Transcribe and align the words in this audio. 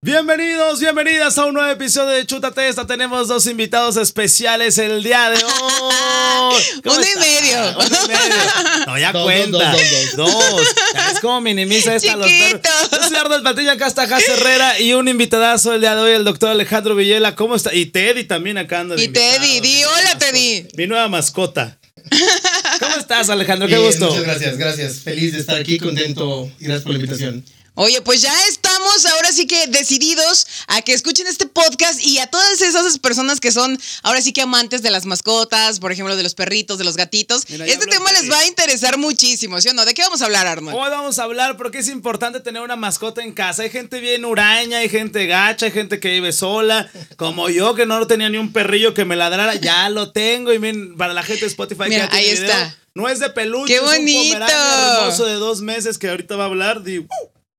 Bienvenidos, 0.00 0.78
bienvenidas 0.78 1.38
a 1.38 1.46
un 1.46 1.54
nuevo 1.54 1.68
episodio 1.72 2.10
de 2.10 2.24
Chútate 2.24 2.68
Esta. 2.68 2.86
Tenemos 2.86 3.26
dos 3.26 3.48
invitados 3.48 3.96
especiales 3.96 4.78
el 4.78 5.02
día 5.02 5.28
de 5.28 5.42
hoy. 5.42 6.62
Uno 6.84 7.00
y 7.02 7.18
medio. 7.18 7.78
Uno 7.78 7.98
y 8.04 8.06
medio. 8.06 8.86
No, 8.86 8.96
ya 8.96 9.10
Dos, 9.12 9.24
cuenta. 9.24 9.72
dos, 9.72 9.80
dos, 10.14 10.32
Dos. 10.32 10.74
¿Sabes 10.92 11.18
cómo 11.20 11.40
minimiza 11.40 11.96
esta 11.96 12.12
a 12.12 12.16
los 12.16 12.28
Chiquito. 12.28 12.60
perros? 12.60 12.90
Yo 12.92 13.08
soy 13.08 13.16
Arnold 13.16 13.68
acá 13.70 13.88
está 13.88 14.06
Jas 14.06 14.22
Herrera 14.28 14.78
y 14.78 14.92
un 14.92 15.08
invitadazo 15.08 15.74
el 15.74 15.80
día 15.80 15.96
de 15.96 16.02
hoy, 16.02 16.12
el 16.12 16.22
doctor 16.22 16.50
Alejandro 16.50 16.94
Villela. 16.94 17.34
¿Cómo 17.34 17.56
está? 17.56 17.74
Y 17.74 17.86
Teddy 17.86 18.22
también 18.22 18.56
acá 18.56 18.78
anda 18.78 18.94
Y 19.02 19.08
Teddy, 19.08 19.58
di 19.58 19.82
hola. 19.82 20.16
Teddy. 20.16 20.68
Mi 20.76 20.86
nueva 20.86 21.08
mascota. 21.08 21.76
¿Cómo 22.78 22.94
estás, 22.94 23.30
Alejandro? 23.30 23.66
Qué 23.66 23.74
Bien, 23.74 23.84
gusto. 23.88 24.06
Muchas 24.06 24.22
gracias, 24.22 24.56
gracias. 24.58 25.00
Feliz 25.00 25.32
de 25.32 25.40
estar 25.40 25.56
aquí, 25.56 25.76
contento 25.76 26.48
y 26.60 26.66
gracias 26.66 26.84
por 26.84 26.92
la 26.92 26.98
invitación. 27.00 27.44
Oye, 27.74 28.00
pues 28.02 28.20
ya 28.22 28.32
estamos 28.98 29.18
ahora 29.18 29.32
sí 29.32 29.46
que 29.46 29.66
decididos 29.68 30.46
a 30.66 30.82
que 30.82 30.92
escuchen 30.92 31.26
este 31.26 31.46
podcast 31.46 32.00
y 32.04 32.18
a 32.18 32.26
todas 32.26 32.60
esas 32.60 32.98
personas 32.98 33.38
que 33.40 33.52
son 33.52 33.78
ahora 34.02 34.20
sí 34.20 34.32
que 34.32 34.42
amantes 34.42 34.82
de 34.82 34.90
las 34.90 35.06
mascotas, 35.06 35.78
por 35.80 35.92
ejemplo, 35.92 36.16
de 36.16 36.22
los 36.22 36.34
perritos, 36.34 36.78
de 36.78 36.84
los 36.84 36.96
gatitos. 36.96 37.44
Mira, 37.48 37.66
este 37.66 37.86
tema 37.86 38.10
les 38.12 38.30
va 38.30 38.38
a 38.38 38.46
interesar 38.46 38.98
muchísimo, 38.98 39.60
¿sí 39.60 39.68
o 39.68 39.74
no? 39.74 39.84
¿De 39.84 39.94
qué 39.94 40.02
vamos 40.02 40.20
a 40.22 40.24
hablar, 40.26 40.46
Arnold? 40.46 40.76
Hoy 40.76 40.90
vamos 40.90 41.18
a 41.18 41.24
hablar 41.24 41.56
porque 41.56 41.78
es 41.78 41.88
importante 41.88 42.40
tener 42.40 42.60
una 42.62 42.76
mascota 42.76 43.22
en 43.22 43.32
casa. 43.32 43.62
Hay 43.62 43.70
gente 43.70 44.00
bien 44.00 44.24
huraña, 44.24 44.78
hay 44.78 44.88
gente 44.88 45.26
gacha, 45.26 45.66
hay 45.66 45.72
gente 45.72 46.00
que 46.00 46.10
vive 46.10 46.32
sola, 46.32 46.90
como 47.16 47.48
yo 47.50 47.74
que 47.74 47.86
no 47.86 48.04
tenía 48.06 48.28
ni 48.28 48.38
un 48.38 48.52
perrillo 48.52 48.94
que 48.94 49.04
me 49.04 49.16
ladrara, 49.16 49.54
ya 49.54 49.88
lo 49.90 50.10
tengo 50.12 50.52
y 50.52 50.58
miren, 50.58 50.96
para 50.96 51.14
la 51.14 51.22
gente 51.22 51.42
de 51.42 51.46
Spotify 51.48 51.84
que 51.84 51.88
Mira, 51.90 52.08
ahí 52.12 52.30
video, 52.32 52.44
está. 52.44 52.76
no 52.94 53.08
es 53.08 53.20
de 53.20 53.30
peluche, 53.30 53.66
¡Qué 53.74 53.76
es 53.76 53.82
un 53.82 53.88
bonito! 53.88 54.36
hermoso 54.38 55.26
de 55.26 55.34
dos 55.34 55.60
meses 55.60 55.98
que 55.98 56.08
ahorita 56.08 56.36
va 56.36 56.44
a 56.44 56.46
hablar, 56.46 56.82
di, 56.82 56.98
"Uh", 56.98 57.06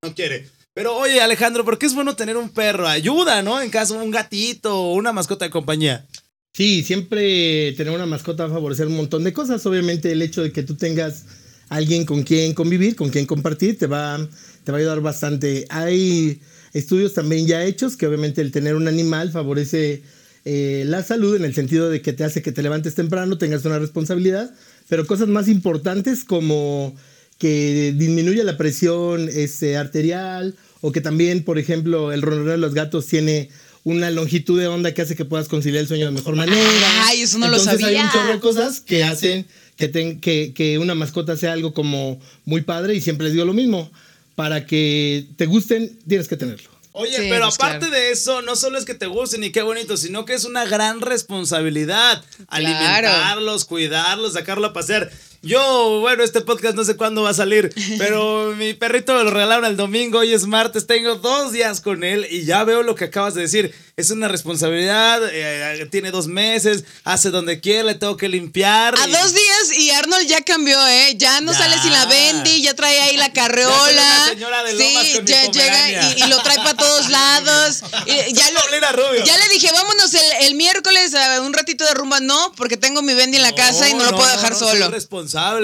no 0.01 0.13
quiere. 0.13 0.49
Pero 0.79 0.95
oye, 0.95 1.19
Alejandro, 1.19 1.65
¿por 1.65 1.77
qué 1.77 1.87
es 1.87 1.93
bueno 1.93 2.15
tener 2.15 2.37
un 2.37 2.47
perro? 2.47 2.87
Ayuda, 2.87 3.41
¿no? 3.41 3.61
En 3.61 3.69
caso 3.69 4.01
un 4.01 4.11
gatito 4.11 4.79
o 4.79 4.93
una 4.93 5.11
mascota 5.11 5.43
de 5.43 5.51
compañía. 5.51 6.07
Sí, 6.53 6.83
siempre 6.83 7.73
tener 7.73 7.93
una 7.93 8.05
mascota 8.05 8.45
va 8.45 8.51
a 8.51 8.53
favorecer 8.53 8.87
un 8.87 8.95
montón 8.95 9.25
de 9.25 9.33
cosas. 9.33 9.65
Obviamente 9.65 10.09
el 10.09 10.21
hecho 10.21 10.41
de 10.41 10.53
que 10.53 10.63
tú 10.63 10.75
tengas 10.75 11.25
alguien 11.67 12.05
con 12.05 12.23
quien 12.23 12.53
convivir, 12.53 12.95
con 12.95 13.09
quien 13.09 13.25
compartir, 13.25 13.77
te 13.77 13.87
va, 13.87 14.25
te 14.63 14.71
va 14.71 14.77
a 14.77 14.79
ayudar 14.79 15.01
bastante. 15.01 15.65
Hay 15.67 16.39
estudios 16.71 17.13
también 17.13 17.45
ya 17.45 17.65
hechos 17.65 17.97
que 17.97 18.07
obviamente 18.07 18.39
el 18.39 18.53
tener 18.53 18.75
un 18.75 18.87
animal 18.87 19.33
favorece 19.33 20.01
eh, 20.45 20.85
la 20.87 21.03
salud 21.03 21.35
en 21.35 21.43
el 21.43 21.53
sentido 21.53 21.89
de 21.89 22.01
que 22.01 22.13
te 22.13 22.23
hace 22.23 22.41
que 22.41 22.53
te 22.53 22.63
levantes 22.63 22.95
temprano, 22.95 23.37
tengas 23.37 23.65
una 23.65 23.79
responsabilidad, 23.79 24.49
pero 24.87 25.05
cosas 25.05 25.27
más 25.27 25.49
importantes 25.49 26.23
como 26.23 26.95
que 27.37 27.93
disminuye 27.97 28.43
la 28.45 28.55
presión 28.55 29.27
este, 29.27 29.75
arterial 29.75 30.55
o 30.81 30.91
que 30.91 31.01
también, 31.01 31.43
por 31.43 31.57
ejemplo, 31.59 32.11
el 32.11 32.21
ronroneo 32.21 32.51
de 32.53 32.57
los 32.57 32.73
gatos 32.73 33.05
tiene 33.07 33.49
una 33.83 34.11
longitud 34.11 34.59
de 34.59 34.67
onda 34.67 34.93
que 34.93 35.01
hace 35.01 35.15
que 35.15 35.25
puedas 35.25 35.47
conciliar 35.47 35.81
el 35.81 35.87
sueño 35.87 36.05
de 36.05 36.11
mejor 36.11 36.35
manera. 36.35 36.57
Ay, 37.05 37.21
eso 37.21 37.37
no 37.37 37.47
lo 37.47 37.57
Entonces 37.57 37.83
hay 37.83 37.95
un 37.95 38.01
sabía. 38.01 38.11
chorro 38.13 38.33
de 38.33 38.39
cosas 38.39 38.79
que 38.81 39.03
hacen 39.03 39.45
que, 39.77 39.87
ten- 39.87 40.19
que, 40.19 40.53
que 40.53 40.77
una 40.77 40.95
mascota 40.95 41.37
sea 41.37 41.53
algo 41.53 41.73
como 41.73 42.19
muy 42.45 42.61
padre 42.61 42.93
y 42.95 43.01
siempre 43.01 43.25
les 43.25 43.33
digo 43.33 43.45
lo 43.45 43.53
mismo. 43.53 43.89
Para 44.35 44.65
que 44.65 45.25
te 45.37 45.45
gusten, 45.47 45.97
tienes 46.07 46.27
que 46.27 46.37
tenerlo. 46.37 46.69
Oye, 46.91 47.15
Sí, 47.15 47.27
pero 47.29 47.45
pues, 47.45 47.55
aparte 47.55 47.87
claro. 47.87 47.93
de 47.93 48.11
eso, 48.11 48.41
no 48.41 48.55
solo 48.55 48.77
es 48.77 48.85
que 48.85 48.93
te 48.95 49.05
gusten 49.07 49.43
y 49.43 49.51
qué 49.51 49.61
bonito, 49.61 49.95
sino 49.97 50.25
que 50.25 50.33
es 50.33 50.43
una 50.45 50.65
gran 50.65 51.01
responsabilidad. 51.01 52.23
Alimentarlos, 52.47 53.65
cuidarlos, 53.65 54.33
sacarlo 54.33 54.67
a 54.67 54.73
pasear. 54.73 55.09
Yo, 55.41 55.99
bueno, 56.01 56.23
este 56.23 56.41
podcast 56.41 56.75
no 56.75 56.83
sé 56.83 56.97
cuándo 56.97 57.21
va 57.23 57.29
a 57.29 57.33
salir, 57.33 57.73
pero 57.97 58.53
mi 58.57 58.73
perrito 58.73 59.13
me 59.13 59.23
lo 59.23 59.29
regalaron 59.31 59.65
el 59.65 59.77
domingo, 59.77 60.19
hoy 60.19 60.33
es 60.33 60.45
martes, 60.47 60.85
tengo 60.85 61.15
dos 61.15 61.53
días 61.53 61.79
con 61.79 62.03
él 62.03 62.27
y 62.29 62.43
ya 62.43 62.63
veo 62.65 62.83
lo 62.83 62.95
que 62.95 63.05
acabas 63.05 63.35
de 63.35 63.41
decir. 63.43 63.73
Es 63.95 64.11
una 64.11 64.29
responsabilidad, 64.29 65.21
eh, 65.29 65.85
tiene 65.91 66.11
dos 66.11 66.27
meses, 66.27 66.85
hace 67.03 67.31
donde 67.31 67.59
quiera, 67.59 67.83
le 67.83 67.95
tengo 67.95 68.15
que 68.15 68.29
limpiar. 68.29 68.95
A 68.97 69.07
y- 69.07 69.11
dos 69.11 69.33
días 69.33 69.77
y 69.77 69.89
Arnold 69.91 70.25
ya 70.25 70.41
cambió, 70.41 70.87
¿eh? 70.87 71.15
Ya 71.17 71.41
no 71.41 71.51
Ya. 71.51 71.57
sale 71.57 71.81
sin 71.81 71.91
la 71.91 72.05
Bendy, 72.05 72.61
ya 72.61 72.73
trae 72.75 72.99
ahí 73.01 73.17
la 73.17 73.33
carreola. 73.33 73.75
una 73.91 74.25
señora 74.29 74.63
de 74.63 74.73
lomas 74.73 75.05
sí, 75.05 75.13
con 75.15 75.25
ya 75.25 75.51
llega 75.51 75.91
y, 76.15 76.23
y 76.23 76.27
lo 76.29 76.41
trae 76.41 76.55
para 76.57 76.75
todos 76.75 77.09
lados. 77.09 77.81
Y 78.05 78.33
ya, 78.33 78.49
lo- 78.51 79.25
ya 79.25 79.37
le 79.37 79.49
dije, 79.53 79.69
vámonos 79.73 80.13
el, 80.13 80.31
el 80.47 80.55
miércoles 80.55 81.13
a 81.13 81.41
un 81.41 81.53
ratito 81.53 81.83
de 81.85 81.93
rumba. 81.93 82.21
No, 82.21 82.53
porque 82.55 82.77
tengo 82.77 83.01
mi 83.01 83.13
Bendy 83.13 83.35
en 83.37 83.43
la 83.43 83.53
casa 83.55 83.89
y 83.89 83.93
no, 83.95 84.05
lo 84.05 84.11
puedo 84.15 84.31
dejar 84.31 84.51
no, 84.51 84.57
solo. 84.59 84.89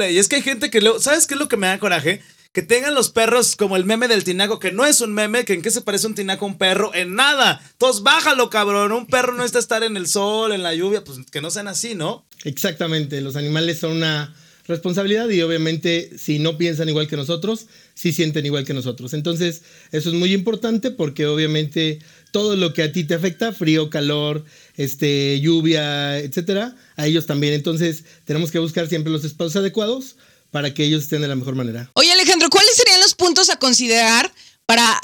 Y 0.09 0.17
es 0.17 0.27
que 0.27 0.37
hay 0.37 0.41
gente 0.41 0.69
que 0.69 0.81
luego, 0.81 0.99
¿sabes 0.99 1.27
qué 1.27 1.33
es 1.33 1.39
lo 1.39 1.47
que 1.47 1.57
me 1.57 1.67
da 1.67 1.79
coraje? 1.79 2.21
Que 2.51 2.61
tengan 2.61 2.95
los 2.95 3.09
perros 3.09 3.55
como 3.55 3.75
el 3.75 3.83
meme 3.83 4.07
del 4.07 4.23
tinaco, 4.23 4.59
que 4.59 4.71
no 4.71 4.85
es 4.85 5.01
un 5.01 5.13
meme, 5.13 5.43
que 5.43 5.53
en 5.53 5.61
qué 5.61 5.71
se 5.71 5.81
parece 5.81 6.07
un 6.07 6.15
tinaco 6.15 6.45
a 6.45 6.47
un 6.47 6.57
perro, 6.57 6.93
en 6.93 7.15
nada. 7.15 7.61
Entonces 7.73 8.01
bájalo, 8.01 8.49
cabrón. 8.49 8.93
Un 8.93 9.07
perro 9.07 9.33
no 9.33 9.43
está 9.43 9.59
estar 9.59 9.83
en 9.83 9.97
el 9.97 10.07
sol, 10.07 10.53
en 10.53 10.63
la 10.63 10.73
lluvia, 10.73 11.03
pues 11.03 11.19
que 11.31 11.41
no 11.41 11.51
sean 11.51 11.67
así, 11.67 11.95
¿no? 11.95 12.25
Exactamente, 12.43 13.19
los 13.21 13.35
animales 13.35 13.79
son 13.79 13.93
una 13.93 14.33
responsabilidad 14.67 15.29
y 15.29 15.41
obviamente 15.41 16.11
si 16.17 16.39
no 16.39 16.57
piensan 16.57 16.89
igual 16.89 17.07
que 17.07 17.15
nosotros, 17.15 17.67
sí 17.93 18.11
sienten 18.11 18.45
igual 18.45 18.65
que 18.65 18.73
nosotros. 18.73 19.13
Entonces, 19.13 19.61
eso 19.91 20.09
es 20.09 20.15
muy 20.15 20.33
importante 20.33 20.91
porque 20.91 21.27
obviamente 21.27 21.99
todo 22.31 22.55
lo 22.55 22.73
que 22.73 22.83
a 22.83 22.91
ti 22.91 23.03
te 23.03 23.13
afecta, 23.13 23.53
frío, 23.53 23.89
calor, 23.89 24.43
este, 24.75 25.39
lluvia, 25.39 26.19
etcétera, 26.19 26.75
a 26.95 27.07
ellos 27.07 27.25
también. 27.25 27.53
Entonces, 27.53 28.03
tenemos 28.25 28.51
que 28.51 28.59
buscar 28.59 28.87
siempre 28.87 29.11
los 29.11 29.23
espacios 29.23 29.55
adecuados 29.57 30.15
para 30.51 30.73
que 30.73 30.83
ellos 30.83 31.03
estén 31.03 31.21
de 31.21 31.27
la 31.27 31.35
mejor 31.35 31.55
manera. 31.55 31.89
Oye, 31.93 32.11
Alejandro, 32.11 32.49
¿cuáles 32.49 32.75
serían 32.75 32.99
los 33.01 33.13
puntos 33.13 33.49
a 33.49 33.57
considerar 33.57 34.31
para, 34.65 34.99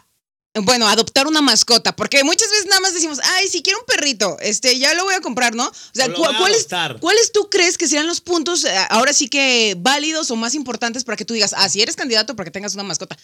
bueno, 0.54 0.88
adoptar 0.88 1.28
una 1.28 1.42
mascota? 1.42 1.96
Porque 1.96 2.24
muchas 2.24 2.50
veces 2.50 2.66
nada 2.68 2.82
más 2.82 2.94
decimos, 2.94 3.20
ay, 3.24 3.48
si 3.48 3.62
quiero 3.62 3.80
un 3.80 3.86
perrito, 3.86 4.38
este, 4.42 4.78
ya 4.80 4.94
lo 4.94 5.06
voy 5.06 5.14
a 5.14 5.22
comprar, 5.22 5.56
¿no? 5.56 5.68
O 5.68 5.74
sea, 5.94 6.06
O 6.06 6.10
lo 6.10 6.16
¿cu- 6.16 6.22
voy 6.26 6.36
a 6.36 6.38
¿cuáles, 6.38 6.58
adoptar. 6.60 7.00
¿cuáles 7.00 7.32
tú 7.32 7.48
crees 7.50 7.78
que 7.78 7.88
serían 7.88 8.08
los 8.08 8.20
puntos 8.22 8.66
eh, 8.66 8.70
ahora 8.90 9.14
sí 9.14 9.30
que 9.30 9.76
válidos 9.78 10.30
o 10.32 10.36
más 10.36 10.54
importantes 10.56 11.04
para 11.06 11.16
que 11.16 11.24
tú 11.26 11.34
digas, 11.34 11.54
ah, 11.58 11.70
si 11.70 11.82
eres 11.82 11.96
candidato 11.96 12.36
para 12.36 12.46
que 12.46 12.52
tengas 12.52 12.74
una 12.74 12.84
mascota? 12.84 13.18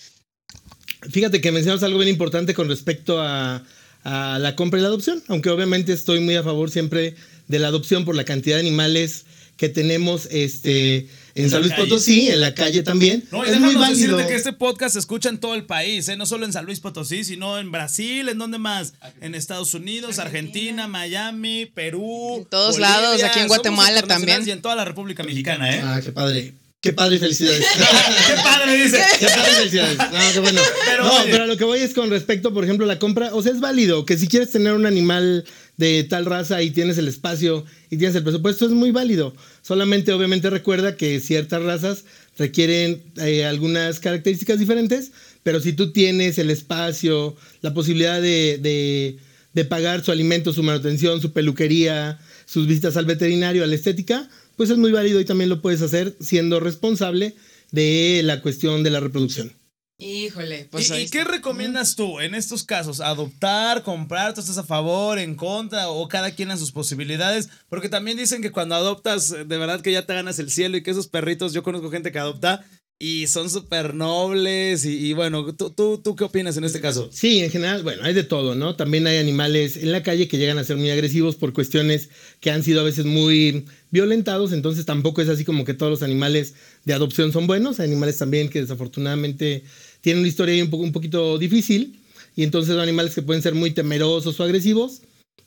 Fíjate 1.11 1.41
que 1.41 1.51
mencionas 1.51 1.83
algo 1.83 1.99
bien 1.99 2.09
importante 2.09 2.53
con 2.53 2.67
respecto 2.67 3.21
a, 3.21 3.63
a 4.03 4.39
la 4.39 4.55
compra 4.55 4.79
y 4.79 4.81
la 4.81 4.87
adopción, 4.89 5.23
aunque 5.27 5.49
obviamente 5.49 5.93
estoy 5.93 6.19
muy 6.21 6.35
a 6.35 6.43
favor 6.43 6.71
siempre 6.71 7.15
de 7.47 7.59
la 7.59 7.67
adopción 7.67 8.03
por 8.05 8.15
la 8.15 8.25
cantidad 8.25 8.55
de 8.57 8.61
animales 8.61 9.25
que 9.57 9.69
tenemos 9.69 10.27
este, 10.31 11.09
En 11.43 11.49
San 11.49 11.61
Luis 11.61 11.73
calle. 11.73 11.83
Potosí, 11.83 12.29
en 12.29 12.41
la 12.41 12.53
calle 12.53 12.83
también. 12.83 13.23
No, 13.31 13.45
y 13.45 13.49
es 13.49 13.59
muy 13.59 13.75
válido. 13.75 14.17
decirte 14.17 14.27
que 14.27 14.35
este 14.35 14.53
podcast 14.53 14.93
se 14.93 14.99
escucha 14.99 15.29
en 15.29 15.39
todo 15.39 15.55
el 15.55 15.65
país, 15.65 16.07
¿eh? 16.09 16.17
no 16.17 16.25
solo 16.25 16.45
en 16.45 16.53
San 16.53 16.65
Luis 16.65 16.79
Potosí, 16.79 17.23
sino 17.23 17.59
en 17.59 17.71
Brasil, 17.71 18.27
¿en 18.29 18.37
dónde 18.37 18.57
más? 18.57 18.93
En 19.21 19.35
Estados 19.35 19.73
Unidos, 19.73 20.19
Argentina, 20.19 20.87
Miami, 20.87 21.67
Perú. 21.67 22.37
En 22.37 22.45
todos 22.45 22.79
lados, 22.79 23.23
aquí 23.23 23.39
en 23.39 23.47
Guatemala 23.47 24.01
también. 24.01 24.43
Y 24.47 24.51
en 24.51 24.61
toda 24.61 24.75
la 24.75 24.85
República 24.85 25.23
Mexicana, 25.23 25.75
¿eh? 25.75 25.81
Ah, 25.83 25.99
qué 26.03 26.11
padre. 26.11 26.53
Qué 26.79 26.93
padre 26.93 27.15
y 27.15 27.19
felicidades. 27.19 27.65
¡Qué 28.27 28.35
padre 28.43 28.83
dice! 28.83 29.01
Qué 29.19 29.25
padre 29.25 29.51
y 29.51 29.55
felicidades. 29.55 29.97
No, 29.97 30.33
qué 30.33 30.39
bueno. 30.39 30.61
Pero, 30.85 31.03
no, 31.03 31.13
oye. 31.21 31.31
pero 31.31 31.43
a 31.43 31.47
lo 31.47 31.57
que 31.57 31.63
voy 31.63 31.79
es 31.79 31.93
con 31.93 32.09
respecto, 32.09 32.53
por 32.53 32.63
ejemplo, 32.63 32.85
a 32.85 32.87
la 32.87 32.99
compra. 32.99 33.33
O 33.33 33.41
sea, 33.41 33.51
es 33.51 33.59
válido 33.59 34.05
que 34.05 34.17
si 34.17 34.27
quieres 34.27 34.51
tener 34.51 34.73
un 34.73 34.85
animal 34.85 35.43
de 35.77 36.03
tal 36.03 36.25
raza 36.25 36.61
y 36.63 36.71
tienes 36.71 36.97
el 36.97 37.07
espacio 37.07 37.63
y 37.89 37.97
tienes 37.97 38.15
el 38.15 38.23
presupuesto, 38.23 38.65
es 38.65 38.71
muy 38.71 38.91
válido. 38.91 39.33
Solamente, 39.61 40.11
obviamente, 40.11 40.49
recuerda 40.49 40.97
que 40.97 41.19
ciertas 41.19 41.61
razas 41.63 42.03
requieren 42.37 43.03
eh, 43.17 43.45
algunas 43.45 43.99
características 43.99 44.59
diferentes, 44.59 45.11
pero 45.43 45.59
si 45.61 45.73
tú 45.73 45.91
tienes 45.91 46.37
el 46.39 46.49
espacio, 46.49 47.35
la 47.61 47.73
posibilidad 47.73 48.21
de, 48.21 48.57
de- 48.61 49.17
de 49.53 49.65
pagar 49.65 50.03
su 50.03 50.11
alimento, 50.11 50.53
su 50.53 50.61
manutención, 50.61 51.19
su 51.21 51.31
peluquería, 51.33 52.19
sus 52.45 52.67
visitas 52.67 52.95
al 52.95 53.05
veterinario, 53.05 53.63
a 53.63 53.67
la 53.67 53.73
estética, 53.73 54.29
pues 54.55 54.69
es 54.69 54.77
muy 54.77 54.91
válido 54.91 55.19
y 55.19 55.25
también 55.25 55.49
lo 55.49 55.61
puedes 55.63 55.81
hacer 55.81 56.15
siendo 56.19 56.59
responsable 56.59 57.33
de 57.71 58.21
la 58.23 58.41
cuestión 58.41 58.83
de 58.83 58.91
la 58.91 58.99
reproducción. 58.99 59.53
Híjole, 59.99 60.67
pues 60.69 60.91
¿Y, 60.91 61.09
qué 61.09 61.23
recomiendas 61.23 61.95
tú 61.95 62.19
en 62.19 62.35
estos 62.35 62.63
casos? 62.63 63.01
¿Adoptar, 63.01 63.81
comprar? 63.81 64.35
¿Tú 64.35 64.41
estás 64.41 64.59
a 64.59 64.63
favor, 64.63 65.17
en 65.17 65.33
contra 65.33 65.89
o 65.89 66.07
cada 66.07 66.29
quien 66.29 66.51
a 66.51 66.57
sus 66.57 66.71
posibilidades? 66.71 67.49
Porque 67.67 67.89
también 67.89 68.15
dicen 68.15 68.43
que 68.43 68.51
cuando 68.51 68.75
adoptas, 68.75 69.31
de 69.31 69.57
verdad 69.57 69.81
que 69.81 69.91
ya 69.91 70.05
te 70.05 70.13
ganas 70.13 70.37
el 70.37 70.51
cielo 70.51 70.77
y 70.77 70.83
que 70.83 70.91
esos 70.91 71.07
perritos, 71.07 71.51
yo 71.51 71.63
conozco 71.63 71.89
gente 71.89 72.11
que 72.11 72.19
adopta 72.19 72.63
y 72.99 73.27
son 73.27 73.49
súper 73.49 73.93
nobles 73.93 74.85
y, 74.85 75.07
y 75.07 75.13
bueno, 75.13 75.55
¿tú, 75.55 75.69
tú, 75.69 75.99
¿tú 76.03 76.15
qué 76.15 76.23
opinas 76.23 76.57
en 76.57 76.63
este 76.63 76.81
caso? 76.81 77.09
Sí, 77.11 77.39
en 77.39 77.51
general, 77.51 77.83
bueno, 77.83 78.03
hay 78.03 78.13
de 78.13 78.23
todo, 78.23 78.55
¿no? 78.55 78.75
También 78.75 79.05
hay 79.05 79.17
animales 79.17 79.77
en 79.77 79.91
la 79.91 80.01
calle 80.01 80.27
que 80.27 80.37
llegan 80.37 80.57
a 80.57 80.63
ser 80.63 80.77
muy 80.77 80.89
agresivos 80.89 81.35
por 81.35 81.53
cuestiones 81.53 82.09
que 82.39 82.49
han 82.49 82.63
sido 82.63 82.81
a 82.81 82.83
veces 82.83 83.05
muy 83.05 83.65
violentados, 83.91 84.51
entonces 84.51 84.85
tampoco 84.85 85.21
es 85.21 85.29
así 85.29 85.45
como 85.45 85.63
que 85.63 85.75
todos 85.75 85.91
los 85.91 86.03
animales 86.03 86.55
de 86.85 86.93
adopción 86.93 87.31
son 87.31 87.45
buenos, 87.45 87.79
hay 87.79 87.87
animales 87.87 88.17
también 88.17 88.49
que 88.49 88.61
desafortunadamente 88.61 89.63
tienen 90.07 90.21
una 90.21 90.29
historia 90.29 90.55
ahí 90.55 90.61
un, 90.61 90.69
poco, 90.69 90.83
un 90.83 90.93
poquito 90.93 91.37
difícil 91.37 91.99
y 92.33 92.43
entonces 92.43 92.73
son 92.73 92.81
animales 92.81 93.13
que 93.13 93.21
pueden 93.21 93.43
ser 93.43 93.55
muy 93.55 93.71
temerosos 93.71 94.39
o 94.39 94.43
agresivos, 94.45 95.01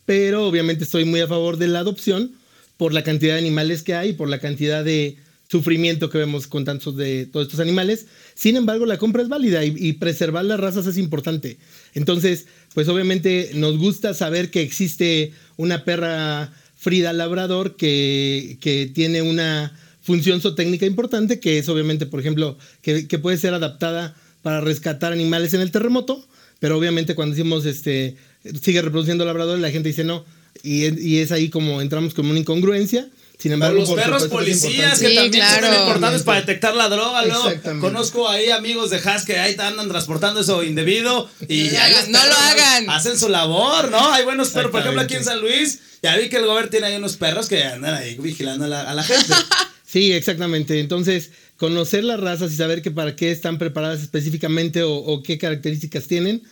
pero 0.05 0.47
obviamente 0.47 0.85
estoy 0.85 1.07
muy 1.07 1.21
a 1.21 1.27
favor 1.27 1.57
de 1.57 1.67
la 1.67 1.79
adopción 1.79 2.33
por 2.77 2.93
la 2.93 3.03
cantidad 3.03 3.33
de 3.33 3.39
animales 3.39 3.83
que 3.83 3.95
hay, 3.95 4.13
por 4.13 4.29
la 4.29 4.39
cantidad 4.39 4.85
de 4.85 5.17
sufrimiento 5.49 6.11
que 6.11 6.19
vemos 6.19 6.47
con 6.47 6.67
tantos 6.67 6.95
de 6.95 7.25
todos 7.25 7.47
estos 7.47 7.61
animales. 7.61 8.05
Sin 8.35 8.55
embargo, 8.55 8.85
la 8.85 8.99
compra 8.99 9.23
es 9.23 9.31
válida 9.31 9.65
y, 9.65 9.95
preservar 9.95 10.45
las 10.45 10.61
razas 10.61 10.87
es 10.87 10.99
importante. 10.99 11.57
Entonces, 11.95 12.45
pues 12.75 12.87
obviamente 12.89 13.53
nos 13.55 13.79
gusta 13.79 14.13
saber 14.13 14.51
que 14.51 14.61
existe 14.61 15.33
una 15.57 15.87
perra 15.87 16.53
Frida 16.77 17.15
Labrador 17.15 17.77
que, 17.77 18.59
que 18.61 18.91
tiene 18.95 19.23
una 19.23 19.75
función 20.03 20.43
zootécnica 20.43 20.85
importante, 20.85 21.41
que 21.41 21.57
es 21.57 21.69
obviamente, 21.71 22.05
por 22.05 22.21
ejemplo, 22.21 22.59
que, 22.83 23.09
que, 23.09 23.19
puede 23.19 23.39
ser 23.39 23.55
adaptada 23.55 24.15
para 24.43 24.61
rescatar 24.61 25.13
animales 25.13 25.55
en 25.55 25.61
el 25.61 25.71
terremoto, 25.71 26.27
pero 26.59 26.79
obviamente 26.79 27.15
cuando 27.15 27.35
decimos, 27.35 27.65
este, 27.67 28.17
sigue 28.63 28.83
reproduciendo 28.83 29.25
labrador, 29.25 29.59
la 29.59 29.71
gente 29.71 29.89
dice 29.89 30.05
no, 30.05 30.25
y, 30.63 30.99
y 31.01 31.19
es 31.19 31.33
ahí 31.33 31.49
como 31.49 31.81
entramos 31.81 32.15
como 32.15 32.31
una 32.31 32.41
incongruencia, 32.41 33.09
sin 33.41 33.53
embargo, 33.53 33.79
los 33.79 33.91
perros 33.91 34.25
policías 34.29 34.99
que 34.99 35.15
también 35.15 35.43
son 35.47 35.75
importantes 35.75 36.23
para 36.25 36.41
detectar 36.41 36.77
la 36.77 36.91
droga. 36.91 37.25
¿no? 37.25 37.81
Conozco 37.81 38.29
ahí 38.29 38.51
amigos 38.51 38.91
de 38.91 38.99
Haas 38.99 39.25
que 39.25 39.39
ahí 39.39 39.57
andan 39.59 39.89
transportando 39.89 40.41
eso 40.41 40.63
indebido 40.63 41.27
y 41.49 41.71
no 42.09 42.27
lo 42.27 42.35
hagan. 42.35 42.91
Hacen 42.91 43.19
su 43.19 43.31
labor, 43.31 43.91
¿no? 43.91 44.13
Hay 44.13 44.25
buenos 44.25 44.51
perros. 44.51 44.71
Por 44.71 44.81
ejemplo, 44.81 45.01
aquí 45.01 45.15
en 45.15 45.25
San 45.25 45.41
Luis, 45.41 45.79
ya 46.03 46.19
vi 46.19 46.29
que 46.29 46.37
el 46.37 46.45
gobierno 46.45 46.69
tiene 46.69 46.89
ahí 46.89 46.97
unos 46.97 47.17
perros 47.17 47.49
que 47.49 47.65
andan 47.65 47.95
ahí 47.95 48.19
vigilando 48.19 48.67
a 48.67 48.69
la, 48.69 48.83
a 48.83 48.93
la 48.93 49.03
gente. 49.03 49.33
sí, 49.87 50.13
exactamente. 50.13 50.79
Entonces, 50.79 51.31
conocer 51.61 52.05
las 52.05 52.19
razas 52.19 52.51
y 52.53 52.57
saber 52.57 52.81
que 52.81 52.91
para 52.91 53.15
qué 53.15 53.31
están 53.31 53.59
preparadas 53.59 54.01
específicamente 54.01 54.83
o, 54.83 54.95
o 54.95 55.23
qué 55.23 55.37
características 55.37 56.07
tienen 56.07 56.43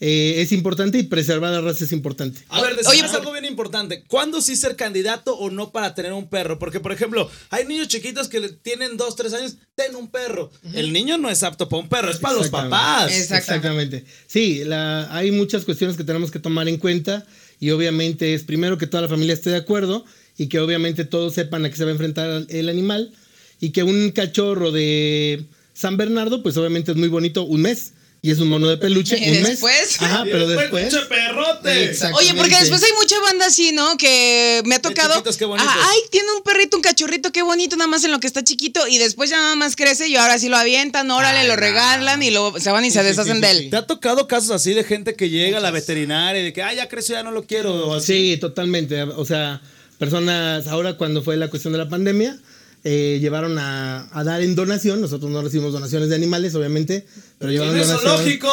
eh, 0.00 0.40
es 0.40 0.52
importante 0.52 0.98
y 0.98 1.02
preservar 1.02 1.52
la 1.52 1.60
raza 1.60 1.84
es 1.84 1.92
importante. 1.92 2.40
A 2.48 2.62
ver, 2.62 2.74
decimos 2.74 3.12
algo 3.12 3.32
bien 3.32 3.44
importante. 3.44 4.04
¿Cuándo 4.08 4.40
sí 4.40 4.56
ser 4.56 4.74
candidato 4.74 5.36
o 5.36 5.50
no 5.50 5.70
para 5.70 5.94
tener 5.94 6.14
un 6.14 6.28
perro? 6.28 6.58
Porque, 6.58 6.80
por 6.80 6.92
ejemplo, 6.92 7.30
hay 7.50 7.66
niños 7.66 7.88
chiquitos 7.88 8.28
que 8.28 8.40
tienen 8.48 8.96
dos, 8.96 9.16
tres 9.16 9.34
años, 9.34 9.56
ten 9.74 9.94
un 9.96 10.08
perro. 10.08 10.50
El 10.72 10.94
niño 10.94 11.18
no 11.18 11.28
es 11.28 11.42
apto 11.42 11.68
para 11.68 11.82
un 11.82 11.88
perro, 11.90 12.10
es 12.10 12.18
para 12.18 12.34
los 12.34 12.48
papás. 12.48 13.12
Exactamente. 13.12 14.06
Sí, 14.26 14.62
hay 14.72 15.30
muchas 15.30 15.66
cuestiones 15.66 15.96
que 15.96 16.04
tenemos 16.04 16.30
que 16.30 16.38
tomar 16.38 16.68
en 16.68 16.78
cuenta 16.78 17.26
y 17.60 17.70
obviamente 17.70 18.32
es 18.32 18.44
primero 18.44 18.78
que 18.78 18.86
toda 18.86 19.02
la 19.02 19.08
familia 19.08 19.34
esté 19.34 19.50
de 19.50 19.56
acuerdo 19.56 20.06
y 20.38 20.48
que 20.48 20.58
obviamente 20.58 21.04
todos 21.04 21.34
sepan 21.34 21.66
a 21.66 21.70
qué 21.70 21.76
se 21.76 21.84
va 21.84 21.90
a 21.90 21.92
enfrentar 21.92 22.46
el 22.48 22.68
animal 22.70 23.12
y 23.60 23.70
que 23.70 23.82
un 23.82 24.10
cachorro 24.10 24.72
de 24.72 25.44
San 25.74 25.96
Bernardo, 25.96 26.42
pues 26.42 26.56
obviamente 26.56 26.92
es 26.92 26.96
muy 26.96 27.08
bonito 27.08 27.44
un 27.44 27.62
mes 27.62 27.92
y 28.24 28.30
es 28.30 28.38
un 28.38 28.48
mono 28.48 28.68
de 28.68 28.78
peluche. 28.78 29.18
¿Y 29.20 29.36
después? 29.42 30.00
Ajá, 30.00 30.24
pero 30.24 30.48
después. 30.48 30.86
Mucho 30.86 31.06
perrote. 31.10 31.94
Oye, 32.14 32.32
porque 32.32 32.56
después 32.56 32.82
hay 32.82 32.92
mucha 32.98 33.20
banda 33.20 33.44
así, 33.44 33.72
¿no? 33.72 33.98
Que 33.98 34.62
me 34.64 34.76
ha 34.76 34.78
tocado. 34.80 35.22
Ah, 35.58 35.90
ay, 35.90 35.98
tiene 36.10 36.32
un 36.34 36.42
perrito, 36.42 36.78
un 36.78 36.82
cachorrito, 36.82 37.32
qué 37.32 37.42
bonito, 37.42 37.76
nada 37.76 37.86
más 37.86 38.02
en 38.02 38.12
lo 38.12 38.20
que 38.20 38.26
está 38.26 38.42
chiquito. 38.42 38.88
Y 38.88 38.96
después 38.96 39.28
ya 39.28 39.36
nada 39.36 39.56
más 39.56 39.76
crece 39.76 40.08
y 40.08 40.16
ahora 40.16 40.38
sí 40.38 40.48
lo 40.48 40.56
avientan, 40.56 41.10
órale, 41.10 41.46
lo 41.46 41.54
regalan 41.54 42.22
y 42.22 42.30
luego 42.30 42.58
se 42.58 42.70
van 42.70 42.86
y 42.86 42.90
se 42.90 43.02
deshacen 43.02 43.42
de 43.42 43.50
él. 43.50 43.68
¿Te 43.68 43.76
ha 43.76 43.86
tocado 43.86 44.26
casos 44.26 44.52
así 44.52 44.72
de 44.72 44.84
gente 44.84 45.16
que 45.16 45.28
llega 45.28 45.58
a 45.58 45.60
la 45.60 45.70
veterinaria 45.70 46.40
y 46.40 46.44
de 46.44 46.52
que, 46.54 46.62
ay, 46.62 46.76
ya 46.76 46.88
creció, 46.88 47.16
ya 47.16 47.24
no 47.24 47.30
lo 47.30 47.44
quiero? 47.44 48.00
Sí, 48.00 48.38
totalmente. 48.40 49.02
O 49.02 49.26
sea, 49.26 49.60
personas, 49.98 50.66
ahora 50.68 50.96
cuando 50.96 51.20
fue 51.20 51.36
la 51.36 51.50
cuestión 51.50 51.72
de 51.72 51.78
la 51.78 51.90
pandemia 51.90 52.38
eh, 52.84 53.18
llevaron 53.20 53.58
a, 53.58 54.08
dar 54.24 54.42
en 54.42 54.54
donación. 54.54 55.00
Nosotros 55.00 55.30
no 55.30 55.40
recibimos 55.40 55.72
donaciones 55.72 56.10
de 56.10 56.14
animales, 56.14 56.54
obviamente, 56.54 57.06
pero 57.38 57.50
llevaron 57.50 57.78
donación. 57.78 58.04
lógico! 58.04 58.48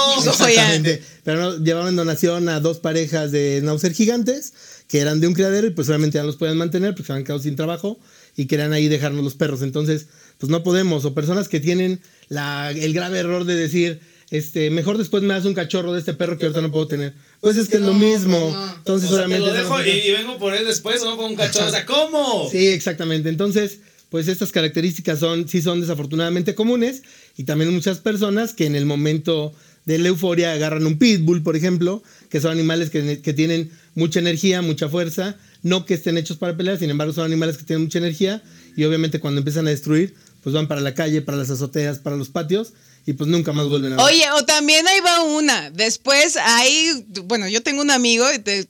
Pero 1.23 1.57
llevaron 1.57 1.89
en 1.89 1.95
donación 1.97 2.47
a 2.47 2.61
dos 2.61 2.79
parejas 2.79 3.31
de 3.31 3.61
náuser 3.61 3.93
gigantes 3.93 4.53
que 4.87 4.99
eran 4.99 5.19
de 5.21 5.27
un 5.27 5.33
criadero 5.33 5.67
y 5.67 5.69
pues 5.69 5.87
obviamente 5.89 6.17
ya 6.17 6.23
los 6.23 6.37
pueden 6.37 6.57
mantener 6.57 6.93
porque 6.93 7.07
se 7.07 7.13
han 7.13 7.23
quedado 7.23 7.41
sin 7.41 7.55
trabajo 7.55 7.99
y 8.35 8.45
querían 8.45 8.73
ahí 8.73 8.87
dejarnos 8.87 9.23
los 9.23 9.35
perros. 9.35 9.61
Entonces, 9.61 10.07
pues 10.37 10.49
no 10.49 10.63
podemos. 10.63 11.05
O 11.05 11.13
personas 11.13 11.47
que 11.47 11.59
tienen 11.59 12.01
la, 12.29 12.71
el 12.71 12.93
grave 12.93 13.19
error 13.19 13.45
de 13.45 13.55
decir, 13.55 14.01
este, 14.31 14.69
mejor 14.69 14.97
después 14.97 15.23
me 15.23 15.33
das 15.33 15.43
un 15.43 15.53
cachorro 15.53 15.91
de 15.91 15.99
este 15.99 16.13
perro 16.13 16.37
que 16.37 16.45
ahorita 16.45 16.61
no 16.61 16.71
puedo 16.71 16.87
tener. 16.87 17.13
Pues 17.41 17.57
es 17.57 17.67
que 17.67 17.77
es 17.77 17.83
lo 17.83 17.93
mismo. 17.93 18.55
Entonces, 18.77 19.11
obviamente. 19.11 19.45
lo 19.45 19.53
dejo 19.53 19.81
y, 19.81 20.11
vengo 20.11 20.37
por 20.37 20.53
él 20.53 20.65
después, 20.65 21.03
no 21.03 21.17
con 21.17 21.31
un 21.31 21.35
cachorro. 21.35 21.67
O 21.67 21.71
sea, 21.71 21.85
¿cómo? 21.85 22.49
Sí, 22.49 22.67
exactamente. 22.67 23.27
Entonces, 23.27 23.79
pues 24.11 24.27
estas 24.27 24.51
características 24.51 25.19
son, 25.19 25.47
sí 25.47 25.61
son 25.61 25.79
desafortunadamente 25.79 26.53
comunes 26.53 27.01
y 27.37 27.45
también 27.45 27.73
muchas 27.73 27.99
personas 27.99 28.53
que 28.53 28.65
en 28.65 28.75
el 28.75 28.85
momento 28.85 29.53
de 29.85 29.97
la 29.99 30.09
euforia 30.09 30.51
agarran 30.51 30.85
un 30.85 30.97
pitbull, 30.97 31.41
por 31.41 31.55
ejemplo, 31.55 32.03
que 32.29 32.41
son 32.41 32.51
animales 32.51 32.89
que, 32.89 33.21
que, 33.21 33.33
tienen 33.33 33.71
mucha 33.95 34.19
energía, 34.19 34.61
mucha 34.61 34.89
fuerza, 34.89 35.37
no 35.63 35.85
que 35.85 35.93
estén 35.93 36.17
hechos 36.17 36.35
para 36.35 36.57
pelear, 36.57 36.77
sin 36.77 36.89
embargo 36.89 37.13
son 37.13 37.23
animales 37.23 37.55
que 37.55 37.63
tienen 37.63 37.83
mucha 37.83 37.99
energía 37.99 38.43
y 38.75 38.83
obviamente 38.83 39.21
cuando 39.21 39.39
empiezan 39.39 39.65
a 39.67 39.69
destruir, 39.69 40.13
pues 40.43 40.53
van 40.53 40.67
para 40.67 40.81
la 40.81 40.93
calle, 40.93 41.21
para 41.21 41.37
las 41.37 41.49
azoteas, 41.49 41.99
para 41.99 42.17
los 42.17 42.27
patios 42.27 42.73
y 43.05 43.13
pues 43.13 43.29
nunca 43.29 43.51
más 43.51 43.67
vuelven 43.67 43.93
a 43.93 43.95
ver. 43.95 44.05
Oye, 44.05 44.29
o 44.31 44.45
también 44.45 44.87
ahí 44.87 44.99
va 44.99 45.23
una. 45.23 45.71
Después 45.71 46.37
ahí, 46.37 47.05
bueno, 47.23 47.47
yo 47.47 47.63
tengo 47.63 47.81
un 47.81 47.89
amigo, 47.89 48.25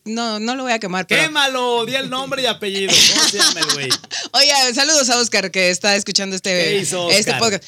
no, 0.06 0.39
no 0.39 0.56
lo 0.56 0.63
voy 0.63 0.72
a 0.72 0.80
quemar. 0.80 1.06
Pero... 1.07 1.22
Quémalo, 1.24 1.86
di 1.86 1.95
el 1.95 2.10
nombre 2.10 2.42
y 2.42 2.45
apellido. 2.45 2.94
¿Cómo 3.13 3.28
se 3.28 3.38
llama 3.38 3.60
el 3.60 3.74
güey? 3.74 3.89
Oye, 4.31 4.74
saludos 4.74 5.10
a 5.10 5.18
Oscar 5.18 5.51
que 5.51 5.69
está 5.69 5.95
escuchando 5.95 6.36
este, 6.36 6.80
este 6.80 7.33
podcast. 7.36 7.63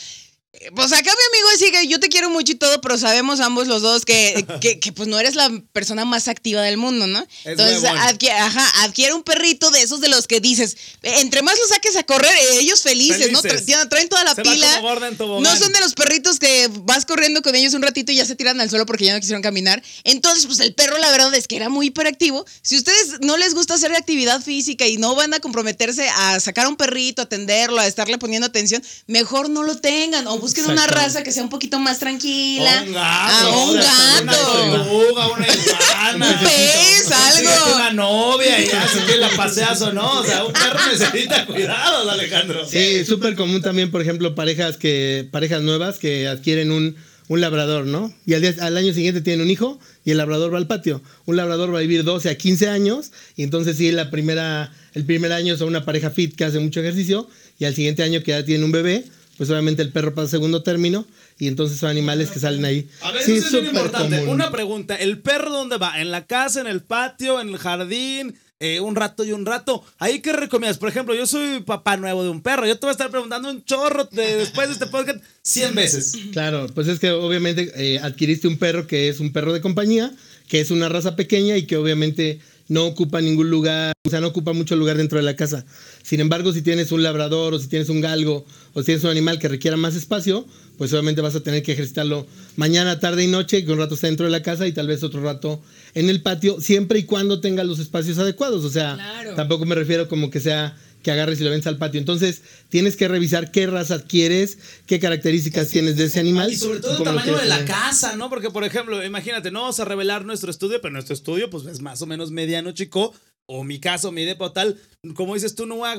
Pues 0.76 0.92
acá 0.94 1.10
mi 1.12 1.38
amigo 1.38 1.50
decía 1.52 1.72
que 1.72 1.88
yo 1.88 2.00
te 2.00 2.10
quiero 2.10 2.30
mucho 2.30 2.52
y 2.52 2.56
todo, 2.56 2.80
pero 2.80 2.96
sabemos 3.00 3.40
ambos 3.40 3.68
los 3.68 3.82
dos 3.82 4.06
que, 4.06 4.46
que, 4.82 4.92
pues 4.92 5.10
no 5.10 5.20
eres 5.20 5.34
la 5.34 5.50
persona 5.72 6.06
más 6.06 6.28
activa 6.28 6.62
del 6.62 6.78
mundo, 6.78 7.08
¿no? 7.08 7.26
Entonces, 7.44 7.84
adquiere, 7.84 8.38
ajá, 8.38 8.84
adquiere 8.84 9.16
un 9.16 9.24
perrito 9.24 9.72
de 9.72 9.82
esos 9.82 10.00
de 10.00 10.10
los 10.10 10.28
que 10.28 10.42
dices, 10.42 10.78
entre 11.02 11.42
más 11.42 11.58
lo 11.58 11.68
saques 11.68 11.96
a 11.96 12.04
correr, 12.04 12.32
eh, 12.32 12.60
ellos 12.60 12.84
felices, 12.84 13.32
¿no? 13.32 13.42
traen 13.42 14.10
toda 14.10 14.24
la 14.24 14.36
pila. 14.36 14.82
no 15.20 15.58
son 15.58 15.72
de 15.74 15.80
los 15.80 15.96
perritos 15.96 16.38
que 16.38 16.70
vas 16.82 17.06
corriendo 17.06 17.42
con 17.42 17.56
ellos 17.56 17.74
un 17.74 17.82
ratito 17.82 18.12
y 18.12 18.18
ya 18.18 18.26
se 18.26 18.36
tiran 18.36 18.62
al 18.62 18.70
suelo 18.70 18.86
porque 18.86 19.06
ya 19.06 19.14
no 19.14 19.20
quisieron 19.20 19.42
caminar. 19.42 19.82
Entonces, 20.04 20.46
pues 20.46 20.60
el 20.60 20.76
perro 20.76 21.00
la 21.00 21.10
verdad 21.10 21.34
es 21.34 21.48
que 21.48 21.56
era 21.56 21.70
muy 21.70 21.88
hiperactivo. 21.88 22.46
Si 22.62 22.76
a 22.76 22.78
ustedes 22.78 23.22
no 23.22 23.38
les 23.38 23.56
gusta 23.56 23.74
hacer 23.74 23.92
actividad 23.96 24.40
física 24.40 24.86
y 24.86 24.98
no 24.98 25.16
van 25.16 25.34
a 25.34 25.40
comprometerse 25.40 26.08
a 26.10 26.40
sacar 26.40 26.68
a 26.68 26.70
un 26.70 26.76
perrito, 26.76 27.24
atenderlo, 27.24 27.80
a 27.80 27.88
estarle 27.88 28.20
poniendo 28.20 28.46
atención, 28.46 28.84
mejor 29.08 29.50
no 29.50 29.64
lo 29.64 29.78
tengan 29.78 30.28
busquen 30.44 30.66
una 30.66 30.86
raza 30.88 31.24
que 31.24 31.32
sea 31.32 31.42
un 31.42 31.50
poquito 31.50 31.80
más 31.80 32.00
tranquila. 32.00 32.84
Un 32.86 32.94
gato. 32.94 33.00
Ah, 33.02 33.66
un 33.66 33.76
gato. 33.76 34.64
Una 34.64 34.84
tortuga, 34.84 35.28
una 35.28 35.48
iguana. 35.54 36.28
un 36.28 36.46
pez, 36.46 37.12
algo. 37.12 37.76
Una 37.76 37.94
novia 37.94 38.60
y 38.60 38.70
así 38.70 39.00
que 39.08 39.18
la 39.18 39.30
paseas 39.30 39.82
o 39.82 39.94
no. 39.94 40.20
O 40.20 40.24
sea, 40.24 40.44
un 40.44 40.52
perro 40.52 40.80
necesita 40.92 41.46
cuidados, 41.46 42.12
Alejandro. 42.12 42.68
Sí, 42.68 43.06
súper 43.06 43.36
común 43.36 43.62
también, 43.62 43.90
por 43.90 44.02
ejemplo, 44.02 44.36
parejas 44.36 44.76
que 44.76 45.28
parejas 45.32 45.62
nuevas 45.62 45.98
que 45.98 46.28
adquieren 46.28 46.72
un, 46.72 46.98
un 47.30 47.42
labrador, 47.42 47.86
¿no? 47.86 48.14
Y 48.26 48.34
al, 48.34 48.44
al, 48.60 48.78
año 48.78 48.94
siguiente 48.94 49.22
tienen 49.22 49.46
un 49.46 49.50
hijo 49.50 49.80
y 50.04 50.12
el 50.12 50.18
labrador 50.18 50.54
va 50.54 50.58
al 50.58 50.68
patio. 50.68 51.02
Un 51.26 51.38
labrador 51.38 51.74
va 51.74 51.80
a 51.80 51.82
vivir 51.82 52.04
12 52.04 52.30
a 52.30 52.36
15 52.36 52.68
años 52.68 53.12
y 53.38 53.44
entonces 53.44 53.78
sí, 53.78 53.94
la 53.94 54.12
primera, 54.12 54.74
el 54.94 55.06
primer 55.06 55.32
año 55.32 55.56
son 55.56 55.70
una 55.70 55.86
pareja 55.86 56.10
fit 56.10 56.36
que 56.36 56.44
hace 56.44 56.60
mucho 56.60 56.82
ejercicio 56.82 57.30
y 57.60 57.66
al 57.66 57.76
siguiente 57.76 58.04
año 58.04 58.22
que 58.24 58.32
ya 58.32 58.44
tiene 58.44 58.66
un 58.66 58.74
bebé, 58.74 59.06
pues 59.38 59.50
obviamente 59.50 59.82
el 59.82 59.92
perro 59.92 60.14
pasa 60.14 60.28
segundo 60.30 60.64
término 60.64 61.06
y 61.40 61.48
entonces 61.48 61.80
son 61.80 61.90
animales 61.90 62.30
que 62.30 62.40
salen 62.40 62.66
ahí. 62.66 62.88
A 63.02 63.12
ver, 63.12 63.24
sí, 63.24 63.34
eso 63.34 63.60
es 63.60 63.66
importante. 63.66 64.26
Una 64.28 64.52
pregunta, 64.52 64.96
¿el 64.96 65.20
perro 65.20 65.52
dónde 65.52 65.78
va? 65.78 66.00
¿En 66.00 66.12
la 66.12 66.26
casa, 66.26 66.62
en 66.62 66.68
el 66.68 66.82
patio, 66.82 67.42
en 67.42 67.50
el 67.50 67.58
jardín? 67.58 68.36
Eh, 68.60 68.80
un 68.80 68.96
rato 68.96 69.26
y 69.26 69.34
un 69.34 69.46
rato. 69.46 69.84
¿Ahí 70.00 70.22
qué 70.22 70.32
recomiendas? 70.32 70.78
Por 70.78 70.88
ejemplo, 70.88 71.14
yo 71.14 71.28
soy 71.28 71.60
papá 71.62 71.98
nuevo 71.98 72.24
de 72.24 72.30
un 72.30 72.42
perro. 72.42 72.66
Yo 72.66 72.76
te 72.76 72.86
voy 72.86 72.92
a 72.92 72.94
estar 72.94 73.10
preguntando 73.10 73.50
un 73.50 73.66
chorro 73.66 74.06
de, 74.06 74.38
después 74.38 74.70
de 74.70 74.74
este 74.74 74.88
podcast 74.88 75.22
100 75.42 75.76
veces. 75.76 76.18
Claro, 76.32 76.68
pues 76.74 76.88
es 76.88 76.98
que 77.00 77.12
obviamente 77.12 77.74
eh, 77.76 78.00
adquiriste 78.00 78.48
un 78.48 78.58
perro 78.58 78.88
que 78.88 79.10
es 79.10 79.20
un 79.20 79.34
perro 79.34 79.52
de 79.52 79.60
compañía, 79.60 80.14
que 80.48 80.62
es 80.62 80.72
una 80.72 80.88
raza 80.88 81.18
pequeña 81.18 81.58
y 81.58 81.66
que 81.66 81.76
obviamente 81.76 82.40
no 82.68 82.86
ocupa 82.86 83.22
ningún 83.22 83.50
lugar, 83.50 83.94
o 84.06 84.10
sea, 84.10 84.22
no 84.22 84.28
ocupa 84.28 84.54
mucho 84.54 84.76
lugar 84.76 84.98
dentro 84.98 85.18
de 85.18 85.24
la 85.24 85.36
casa. 85.36 85.66
Sin 86.02 86.20
embargo, 86.20 86.54
si 86.54 86.62
tienes 86.62 86.92
un 86.92 87.04
labrador 87.04 87.54
o 87.54 87.60
si 87.60 87.68
tienes 87.68 87.90
un 87.90 88.02
galgo 88.02 88.46
o 88.74 88.82
si 88.82 88.88
tienes 88.88 89.04
un 89.04 89.10
animal 89.10 89.40
que 89.40 89.48
requiera 89.48 89.78
más 89.78 89.96
espacio, 89.96 90.46
pues 90.78 90.92
obviamente 90.94 91.22
vas 91.22 91.36
a 91.36 91.42
tener 91.42 91.64
que 91.64 91.74
ejercitarlo 91.74 92.26
mañana, 92.56 93.00
tarde 93.00 93.24
y 93.24 93.28
noche, 93.28 93.64
que 93.64 93.72
un 93.72 93.80
rato 93.80 93.96
está 93.96 94.08
dentro 94.08 94.26
de 94.26 94.32
la 94.32 94.42
casa 94.42 94.68
y 94.68 94.72
tal 94.72 94.88
vez 94.88 95.04
otro 95.04 95.22
rato 95.22 95.62
en 95.94 96.10
el 96.10 96.22
patio, 96.22 96.60
siempre 96.60 97.00
y 97.00 97.04
cuando 97.04 97.40
tenga 97.40 97.64
los 97.64 97.80
espacios 97.80 98.18
adecuados. 98.18 98.64
O 98.66 98.70
sea, 98.70 98.98
tampoco 99.36 99.66
me 99.66 99.76
refiero 99.76 100.08
como 100.08 100.30
que 100.30 100.40
sea 100.40 100.76
que 101.04 101.12
agarres 101.12 101.40
y 101.40 101.44
lo 101.44 101.50
vendes 101.50 101.68
al 101.68 101.78
patio. 101.78 102.00
Entonces, 102.00 102.42
tienes 102.70 102.96
que 102.96 103.08
revisar 103.08 103.52
qué 103.52 103.68
raza 103.68 103.96
adquieres, 103.96 104.58
qué 104.88 105.00
características 105.00 105.70
tienes 105.70 105.98
de 105.98 106.06
ese 106.06 106.20
animal. 106.20 106.52
Y 106.52 106.56
sobre 106.56 106.80
todo 106.80 106.98
el 106.98 107.04
tamaño 107.04 107.38
de 107.38 107.46
la 107.46 107.66
casa, 107.66 108.16
¿no? 108.16 108.30
Porque, 108.30 108.50
por 108.50 108.64
ejemplo, 108.64 109.04
imagínate, 109.04 109.52
no 109.52 109.62
vamos 109.62 109.80
a 109.80 109.86
revelar 109.86 110.26
nuestro 110.26 110.50
estudio, 110.50 110.82
pero 110.82 110.94
nuestro 110.94 111.14
estudio, 111.14 111.50
pues 111.50 111.66
es 111.66 111.82
más 111.82 112.02
o 112.02 112.06
menos 112.06 112.32
mediano, 112.32 112.72
chico. 112.72 113.14
O 113.46 113.64
mi 113.64 113.80
caso, 113.80 114.12
mi 114.12 114.24
depa 114.24 114.54
tal, 114.54 114.80
como 115.16 115.34
dices 115.34 115.54
tú, 115.54 115.66
no 115.66 115.76
voy 115.76 115.90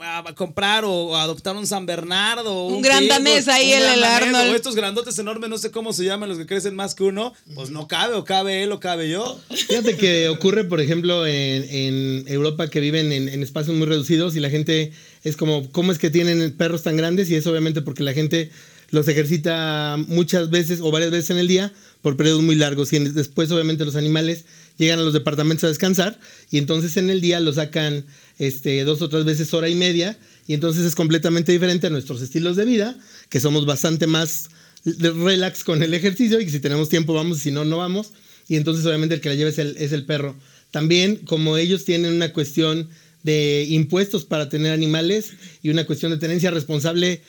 a, 0.00 0.34
comprar 0.36 0.84
o, 0.84 1.16
adoptar 1.16 1.56
un 1.56 1.66
San 1.66 1.84
Bernardo. 1.84 2.66
Un, 2.66 2.74
un 2.74 2.82
gran 2.82 3.08
danés 3.08 3.48
ahí 3.48 3.72
en 3.72 3.82
el 3.82 4.04
Arnold. 4.04 4.52
O 4.52 4.54
estos 4.54 4.76
grandotes 4.76 5.18
enormes, 5.18 5.50
no 5.50 5.58
sé 5.58 5.72
cómo 5.72 5.92
se 5.92 6.04
llaman, 6.04 6.28
los 6.28 6.38
que 6.38 6.46
crecen 6.46 6.76
más 6.76 6.94
que 6.94 7.02
uno, 7.02 7.34
pues 7.56 7.70
no 7.70 7.88
cabe, 7.88 8.14
o 8.14 8.24
cabe 8.24 8.62
él, 8.62 8.70
o 8.70 8.78
cabe 8.78 9.10
yo. 9.10 9.40
Fíjate 9.50 9.96
que 9.96 10.28
ocurre, 10.28 10.62
por 10.62 10.80
ejemplo, 10.80 11.26
en, 11.26 12.24
Europa 12.28 12.68
que 12.70 12.78
viven 12.78 13.12
en, 13.12 13.28
en, 13.28 13.42
espacios 13.42 13.76
muy 13.76 13.86
reducidos 13.86 14.36
y 14.36 14.40
la 14.40 14.48
gente 14.48 14.92
es 15.24 15.36
como, 15.36 15.70
¿cómo 15.72 15.90
es 15.90 15.98
que 15.98 16.10
tienen 16.10 16.56
perros 16.56 16.84
tan 16.84 16.96
grandes? 16.96 17.28
Y 17.30 17.34
es 17.34 17.46
obviamente 17.48 17.82
porque 17.82 18.04
la 18.04 18.12
gente 18.12 18.52
los 18.92 19.08
ejercita 19.08 19.96
muchas 20.06 20.50
veces 20.50 20.80
o 20.80 20.92
varias 20.92 21.10
veces 21.10 21.30
en 21.30 21.38
el 21.38 21.48
día 21.48 21.72
por 22.02 22.16
periodos 22.16 22.42
muy 22.42 22.54
largos 22.54 22.92
y 22.92 22.98
después 23.00 23.50
obviamente 23.50 23.84
los 23.84 23.96
animales 23.96 24.44
llegan 24.78 25.00
a 25.00 25.02
los 25.02 25.12
departamentos 25.12 25.64
a 25.64 25.68
descansar 25.68 26.20
y 26.50 26.58
entonces 26.58 26.96
en 26.96 27.10
el 27.10 27.20
día 27.20 27.40
lo 27.40 27.52
sacan 27.52 28.04
este, 28.38 28.84
dos 28.84 29.02
o 29.02 29.08
tres 29.08 29.24
veces 29.24 29.52
hora 29.54 29.68
y 29.68 29.74
media 29.74 30.18
y 30.46 30.54
entonces 30.54 30.84
es 30.84 30.94
completamente 30.94 31.52
diferente 31.52 31.86
a 31.86 31.90
nuestros 31.90 32.20
estilos 32.20 32.56
de 32.56 32.64
vida, 32.64 32.98
que 33.28 33.40
somos 33.40 33.64
bastante 33.64 34.06
más 34.06 34.50
relax 34.84 35.64
con 35.64 35.82
el 35.82 35.94
ejercicio 35.94 36.40
y 36.40 36.44
que 36.44 36.50
si 36.50 36.60
tenemos 36.60 36.88
tiempo 36.88 37.14
vamos 37.14 37.38
y 37.38 37.40
si 37.40 37.50
no, 37.50 37.64
no 37.64 37.78
vamos. 37.78 38.12
Y 38.48 38.56
entonces 38.56 38.84
obviamente 38.84 39.14
el 39.14 39.20
que 39.20 39.30
la 39.30 39.36
lleva 39.36 39.50
es 39.50 39.58
el, 39.58 39.76
es 39.78 39.92
el 39.92 40.04
perro. 40.04 40.36
También 40.70 41.16
como 41.16 41.56
ellos 41.56 41.84
tienen 41.84 42.12
una 42.12 42.32
cuestión 42.32 42.88
de 43.22 43.66
impuestos 43.68 44.24
para 44.24 44.48
tener 44.48 44.72
animales 44.72 45.32
y 45.62 45.70
una 45.70 45.86
cuestión 45.86 46.10
de 46.10 46.18
tenencia 46.18 46.50
responsable, 46.50 47.22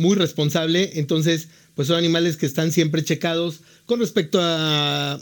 muy 0.00 0.16
responsable, 0.16 0.92
entonces 0.94 1.48
pues 1.74 1.88
son 1.88 1.96
animales 1.96 2.36
que 2.36 2.46
están 2.46 2.72
siempre 2.72 3.04
checados 3.04 3.60
con 3.86 4.00
respecto 4.00 4.38
a, 4.42 5.20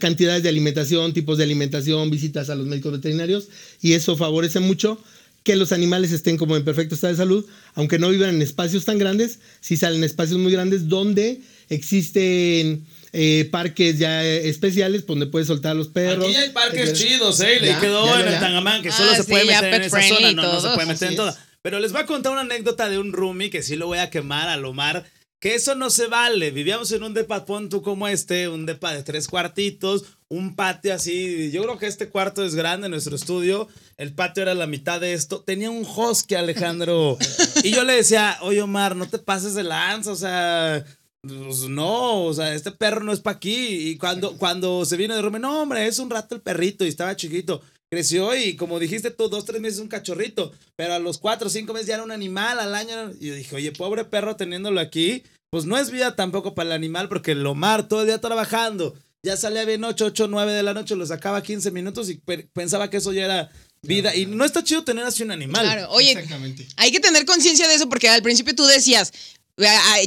cantidades 0.00 0.42
de 0.42 0.50
alimentación, 0.50 1.14
tipos 1.14 1.38
de 1.38 1.44
alimentación, 1.44 2.10
visitas 2.10 2.50
a 2.50 2.54
los 2.54 2.66
médicos 2.66 2.92
veterinarios 2.92 3.48
y 3.80 3.94
eso 3.94 4.16
favorece 4.18 4.60
mucho 4.60 5.02
que 5.44 5.56
los 5.56 5.72
animales 5.72 6.12
estén 6.12 6.36
como 6.36 6.58
en 6.58 6.64
perfecto 6.64 6.94
estado 6.94 7.14
de 7.14 7.16
salud, 7.16 7.46
aunque 7.74 7.98
no 7.98 8.10
vivan 8.10 8.34
en 8.34 8.42
espacios 8.42 8.84
tan 8.84 8.98
grandes, 8.98 9.38
sí 9.62 9.78
salen 9.78 10.04
espacios 10.04 10.38
muy 10.38 10.52
grandes 10.52 10.88
donde 10.88 11.40
existen 11.70 12.84
eh, 13.14 13.48
parques 13.50 13.98
ya 13.98 14.22
especiales 14.24 15.06
donde 15.06 15.26
puedes 15.26 15.48
soltar 15.48 15.72
a 15.72 15.74
los 15.74 15.88
perros. 15.88 16.26
Aquí 16.26 16.36
hay 16.36 16.50
parques 16.50 16.92
chidos, 16.92 17.40
¿eh? 17.40 17.58
Le 17.60 17.78
quedó 17.78 18.18
en 18.18 18.28
el 18.28 18.40
Tangamán, 18.40 18.82
que 18.82 18.92
solo 18.92 19.10
ah, 19.12 19.16
se 19.16 19.24
puede 19.24 19.46
meter 19.46 19.72
en 19.72 19.82
esa 19.82 20.02
zona, 20.02 20.32
no, 20.32 20.52
no 20.52 20.60
se 20.60 20.68
puede 20.68 20.86
meter 20.86 21.08
en 21.08 21.16
toda. 21.16 21.38
Pero 21.62 21.78
les 21.78 21.92
voy 21.92 22.02
a 22.02 22.06
contar 22.06 22.32
una 22.32 22.42
anécdota 22.42 22.88
de 22.88 22.98
un 22.98 23.12
roomie 23.12 23.50
que 23.50 23.62
sí 23.62 23.76
lo 23.76 23.86
voy 23.86 23.98
a 23.98 24.10
quemar 24.10 24.48
a 24.48 24.56
Lomar 24.56 25.04
que 25.42 25.56
eso 25.56 25.74
no 25.74 25.90
se 25.90 26.06
vale. 26.06 26.52
Vivíamos 26.52 26.92
en 26.92 27.02
un 27.02 27.14
depa, 27.14 27.44
tú 27.68 27.82
como 27.82 28.06
este, 28.06 28.48
un 28.48 28.64
depa 28.64 28.94
de 28.94 29.02
tres 29.02 29.26
cuartitos, 29.26 30.04
un 30.28 30.54
patio 30.54 30.94
así. 30.94 31.50
Yo 31.50 31.64
creo 31.64 31.78
que 31.78 31.88
este 31.88 32.08
cuarto 32.08 32.44
es 32.44 32.54
grande, 32.54 32.88
nuestro 32.88 33.16
estudio. 33.16 33.66
El 33.96 34.14
patio 34.14 34.44
era 34.44 34.54
la 34.54 34.68
mitad 34.68 35.00
de 35.00 35.14
esto. 35.14 35.42
Tenía 35.42 35.68
un 35.68 35.84
husky, 35.84 36.36
Alejandro. 36.36 37.18
y 37.64 37.72
yo 37.72 37.82
le 37.82 37.94
decía, 37.94 38.38
oye, 38.42 38.62
Omar, 38.62 38.94
no 38.94 39.08
te 39.08 39.18
pases 39.18 39.54
de 39.54 39.64
lanza, 39.64 40.12
o 40.12 40.16
sea. 40.16 40.84
Pues 41.22 41.68
no, 41.68 42.24
o 42.24 42.34
sea, 42.34 42.54
este 42.54 42.70
perro 42.70 43.02
no 43.02 43.12
es 43.12 43.18
para 43.18 43.36
aquí. 43.36 43.90
Y 43.90 43.98
cuando, 43.98 44.38
cuando 44.38 44.84
se 44.84 44.96
vino 44.96 45.16
de 45.16 45.22
Rome, 45.22 45.40
no, 45.40 45.62
hombre, 45.62 45.88
es 45.88 45.98
un 45.98 46.10
rato 46.10 46.36
el 46.36 46.40
perrito 46.40 46.84
y 46.84 46.88
estaba 46.88 47.16
chiquito 47.16 47.62
creció 47.92 48.34
y 48.34 48.56
como 48.56 48.80
dijiste 48.80 49.10
tú, 49.10 49.28
dos, 49.28 49.44
tres 49.44 49.60
meses 49.60 49.78
un 49.78 49.86
cachorrito, 49.86 50.50
pero 50.76 50.94
a 50.94 50.98
los 50.98 51.18
cuatro, 51.18 51.50
cinco 51.50 51.74
meses 51.74 51.88
ya 51.88 51.94
era 51.96 52.02
un 52.02 52.10
animal, 52.10 52.58
al 52.58 52.74
año, 52.74 53.12
y 53.20 53.26
yo 53.26 53.34
dije, 53.34 53.54
oye, 53.54 53.70
pobre 53.70 54.06
perro 54.06 54.34
teniéndolo 54.34 54.80
aquí, 54.80 55.22
pues 55.50 55.66
no 55.66 55.76
es 55.76 55.90
vida 55.90 56.16
tampoco 56.16 56.54
para 56.54 56.68
el 56.70 56.72
animal, 56.72 57.10
porque 57.10 57.32
el 57.32 57.46
Omar 57.46 57.86
todo 57.88 58.00
el 58.00 58.06
día 58.06 58.18
trabajando, 58.18 58.94
ya 59.22 59.36
salía 59.36 59.66
bien 59.66 59.84
8, 59.84 60.06
8, 60.06 60.26
9 60.26 60.52
de 60.52 60.62
la 60.62 60.72
noche, 60.72 60.96
lo 60.96 61.04
sacaba 61.04 61.42
15 61.42 61.70
minutos 61.70 62.08
y 62.08 62.14
pensaba 62.54 62.88
que 62.88 62.96
eso 62.96 63.12
ya 63.12 63.26
era 63.26 63.50
vida. 63.82 64.16
Y 64.16 64.24
no 64.24 64.46
está 64.46 64.64
chido 64.64 64.84
tener 64.84 65.04
así 65.04 65.22
un 65.22 65.30
animal. 65.30 65.62
Claro, 65.62 65.90
oye, 65.90 66.16
hay 66.78 66.92
que 66.92 66.98
tener 66.98 67.26
conciencia 67.26 67.68
de 67.68 67.74
eso 67.74 67.90
porque 67.90 68.08
al 68.08 68.22
principio 68.22 68.54
tú 68.54 68.64
decías, 68.64 69.12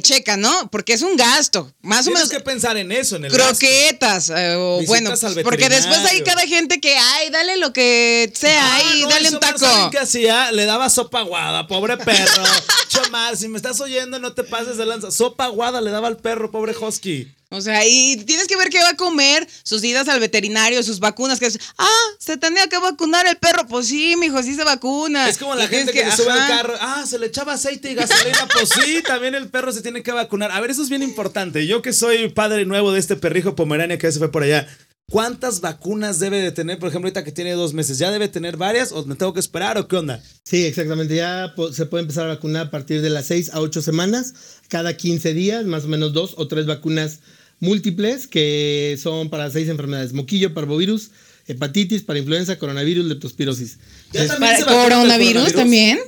checa, 0.01 0.37
¿no? 0.37 0.69
Porque 0.71 0.93
es 0.93 1.01
un 1.01 1.15
gasto. 1.15 1.71
Más 1.81 2.07
o 2.07 2.11
menos. 2.11 2.29
Tienes 2.29 2.37
que 2.37 2.43
pensar 2.43 2.77
en 2.77 2.91
eso, 2.91 3.15
en 3.15 3.25
el 3.25 3.31
Croquetas. 3.31 4.29
Eh, 4.29 4.55
o 4.55 4.81
bueno, 4.85 5.11
porque 5.43 5.69
después 5.69 5.99
hay 6.05 6.21
cada 6.21 6.45
gente 6.47 6.79
que, 6.79 6.97
ay, 6.97 7.29
dale 7.29 7.57
lo 7.57 7.73
que 7.73 8.31
sea, 8.33 8.75
ay, 8.75 9.03
dale 9.09 9.29
un 9.29 9.39
taco. 9.39 9.89
¿Qué 9.91 9.99
hacía? 9.99 10.51
Le 10.51 10.65
daba 10.65 10.89
sopa 10.89 11.19
aguada, 11.19 11.67
pobre 11.67 11.97
perro. 11.97 12.43
Chomar, 12.89 13.37
si 13.37 13.47
me 13.47 13.57
estás 13.57 13.79
oyendo, 13.81 14.19
no 14.19 14.33
te 14.33 14.43
pases 14.43 14.77
de 14.77 14.85
lanza. 14.85 15.11
Sopa 15.11 15.45
aguada 15.45 15.81
le 15.81 15.91
daba 15.91 16.07
al 16.07 16.17
perro, 16.17 16.51
pobre 16.51 16.75
husky. 16.75 17.27
O 17.49 17.61
sea, 17.61 17.85
y 17.85 18.17
tienes 18.25 18.47
que 18.47 18.57
ver 18.57 18.69
qué 18.69 18.79
va 18.79 18.89
a 18.89 18.95
comer, 18.95 19.47
sus 19.63 19.83
idas 19.83 20.07
al 20.07 20.19
veterinario, 20.19 20.81
sus 20.81 20.99
vacunas, 20.99 21.39
que 21.39 21.45
es, 21.45 21.59
ah, 21.77 22.03
se 22.17 22.37
tenía 22.37 22.67
que 22.67 22.77
vacunar 22.79 23.27
el 23.27 23.37
perro. 23.37 23.67
Pues 23.67 23.87
sí, 23.87 24.15
mijo, 24.17 24.41
sí 24.41 24.55
se 24.55 24.63
vacuna. 24.63 25.29
Es 25.29 25.37
como 25.37 25.53
la 25.53 25.67
gente 25.67 25.91
que, 25.91 26.03
se 26.11 26.17
sube 26.17 26.31
al 26.31 26.47
carro, 26.47 26.73
ah, 26.79 27.03
se 27.07 27.19
le 27.19 27.27
echaba 27.27 27.53
aceite 27.53 27.91
y 27.91 27.95
gasolina. 27.95 28.47
pues 28.51 28.69
sí, 28.69 29.03
también 29.05 29.35
el 29.35 29.47
perro 29.49 29.71
se 29.71 29.81
tiene 29.81 30.01
que 30.01 30.11
vacunar. 30.11 30.51
A 30.51 30.59
ver, 30.59 30.71
eso 30.71 30.81
es 30.81 30.89
bien 30.89 31.03
importante. 31.03 31.67
Yo 31.67 31.81
que 31.81 31.93
soy 31.93 32.29
padre 32.29 32.65
nuevo 32.65 32.91
de 32.91 32.99
este 32.99 33.15
perrijo 33.15 33.55
pomerania 33.55 33.97
que 33.97 34.11
se 34.11 34.19
fue 34.19 34.31
por 34.31 34.43
allá. 34.43 34.67
¿Cuántas 35.11 35.61
vacunas 35.61 36.19
debe 36.19 36.41
de 36.41 36.51
tener? 36.51 36.79
Por 36.79 36.89
ejemplo, 36.89 37.07
ahorita 37.07 37.23
que 37.23 37.31
tiene 37.31 37.53
dos 37.53 37.73
meses, 37.73 37.99
¿ya 37.99 38.09
debe 38.09 38.27
tener 38.27 38.57
varias 38.57 38.91
o 38.91 39.05
me 39.05 39.15
tengo 39.15 39.33
que 39.33 39.39
esperar 39.39 39.77
o 39.77 39.87
qué 39.87 39.97
onda? 39.97 40.21
Sí, 40.43 40.65
exactamente. 40.65 41.15
Ya 41.15 41.53
se 41.71 41.85
puede 41.85 42.01
empezar 42.01 42.25
a 42.25 42.33
vacunar 42.33 42.67
a 42.67 42.71
partir 42.71 43.01
de 43.01 43.11
las 43.11 43.27
6 43.27 43.51
a 43.53 43.61
8 43.61 43.83
semanas, 43.83 44.33
cada 44.67 44.97
15 44.97 45.35
días, 45.35 45.65
más 45.65 45.85
o 45.85 45.89
menos 45.89 46.11
dos 46.13 46.33
o 46.37 46.47
tres 46.47 46.65
vacunas 46.65 47.19
múltiples 47.59 48.27
que 48.27 48.97
son 49.01 49.29
para 49.29 49.51
seis 49.51 49.69
enfermedades: 49.69 50.13
moquillo, 50.13 50.55
parvovirus, 50.55 51.11
hepatitis, 51.47 52.01
para 52.01 52.17
influenza, 52.17 52.57
coronavirus, 52.57 53.05
leptospirosis. 53.05 53.77
¿Para 54.11 54.65
coronavirus, 54.65 55.53
también? 55.53 55.99